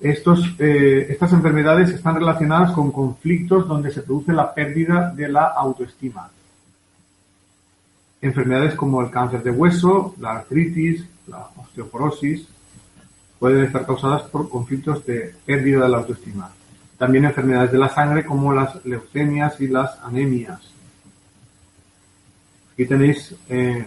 [0.00, 6.30] Eh, estas enfermedades están relacionadas con conflictos donde se produce la pérdida de la autoestima.
[8.22, 12.46] Enfermedades como el cáncer de hueso, la artritis, la osteoporosis,
[13.40, 16.48] pueden estar causadas por conflictos de pérdida de la autoestima.
[16.96, 20.60] También enfermedades de la sangre como las leucemias y las anemias.
[22.72, 23.84] Aquí tenéis eh,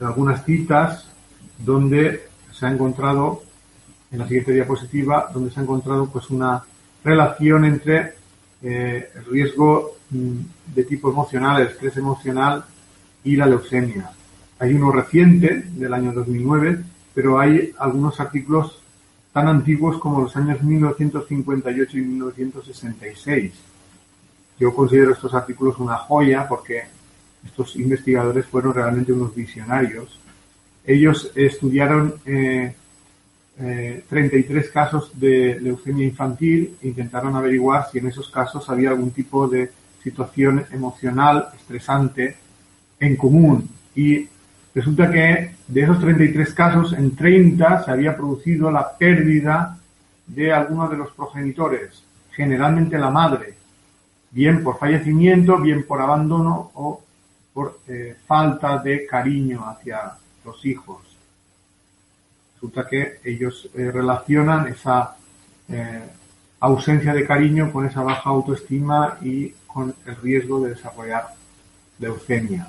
[0.00, 1.06] algunas citas
[1.58, 3.42] donde se ha encontrado
[4.12, 6.62] en la siguiente diapositiva, donde se ha encontrado pues una
[7.02, 8.14] relación entre
[8.62, 10.40] eh, el riesgo mm,
[10.74, 12.62] de tipo emocional, el estrés emocional
[13.24, 14.10] y la leucemia.
[14.58, 16.82] Hay uno reciente del año 2009,
[17.14, 18.82] pero hay algunos artículos
[19.32, 23.52] tan antiguos como los años 1958 y 1966.
[24.58, 26.82] Yo considero estos artículos una joya porque
[27.44, 30.18] estos investigadores fueron realmente unos visionarios.
[30.84, 32.74] Ellos estudiaron eh,
[34.08, 39.10] 33 eh, casos de leucemia infantil e intentaron averiguar si en esos casos había algún
[39.10, 39.70] tipo de
[40.02, 42.36] situación emocional estresante
[43.00, 44.28] en común y
[44.74, 49.76] Resulta que de esos 33 casos, en 30 se había producido la pérdida
[50.26, 53.54] de alguno de los progenitores, generalmente la madre,
[54.30, 57.02] bien por fallecimiento, bien por abandono o
[57.52, 60.12] por eh, falta de cariño hacia
[60.44, 61.02] los hijos.
[62.54, 65.16] Resulta que ellos eh, relacionan esa
[65.68, 66.00] eh,
[66.60, 71.26] ausencia de cariño con esa baja autoestima y con el riesgo de desarrollar
[71.98, 72.68] leucemia.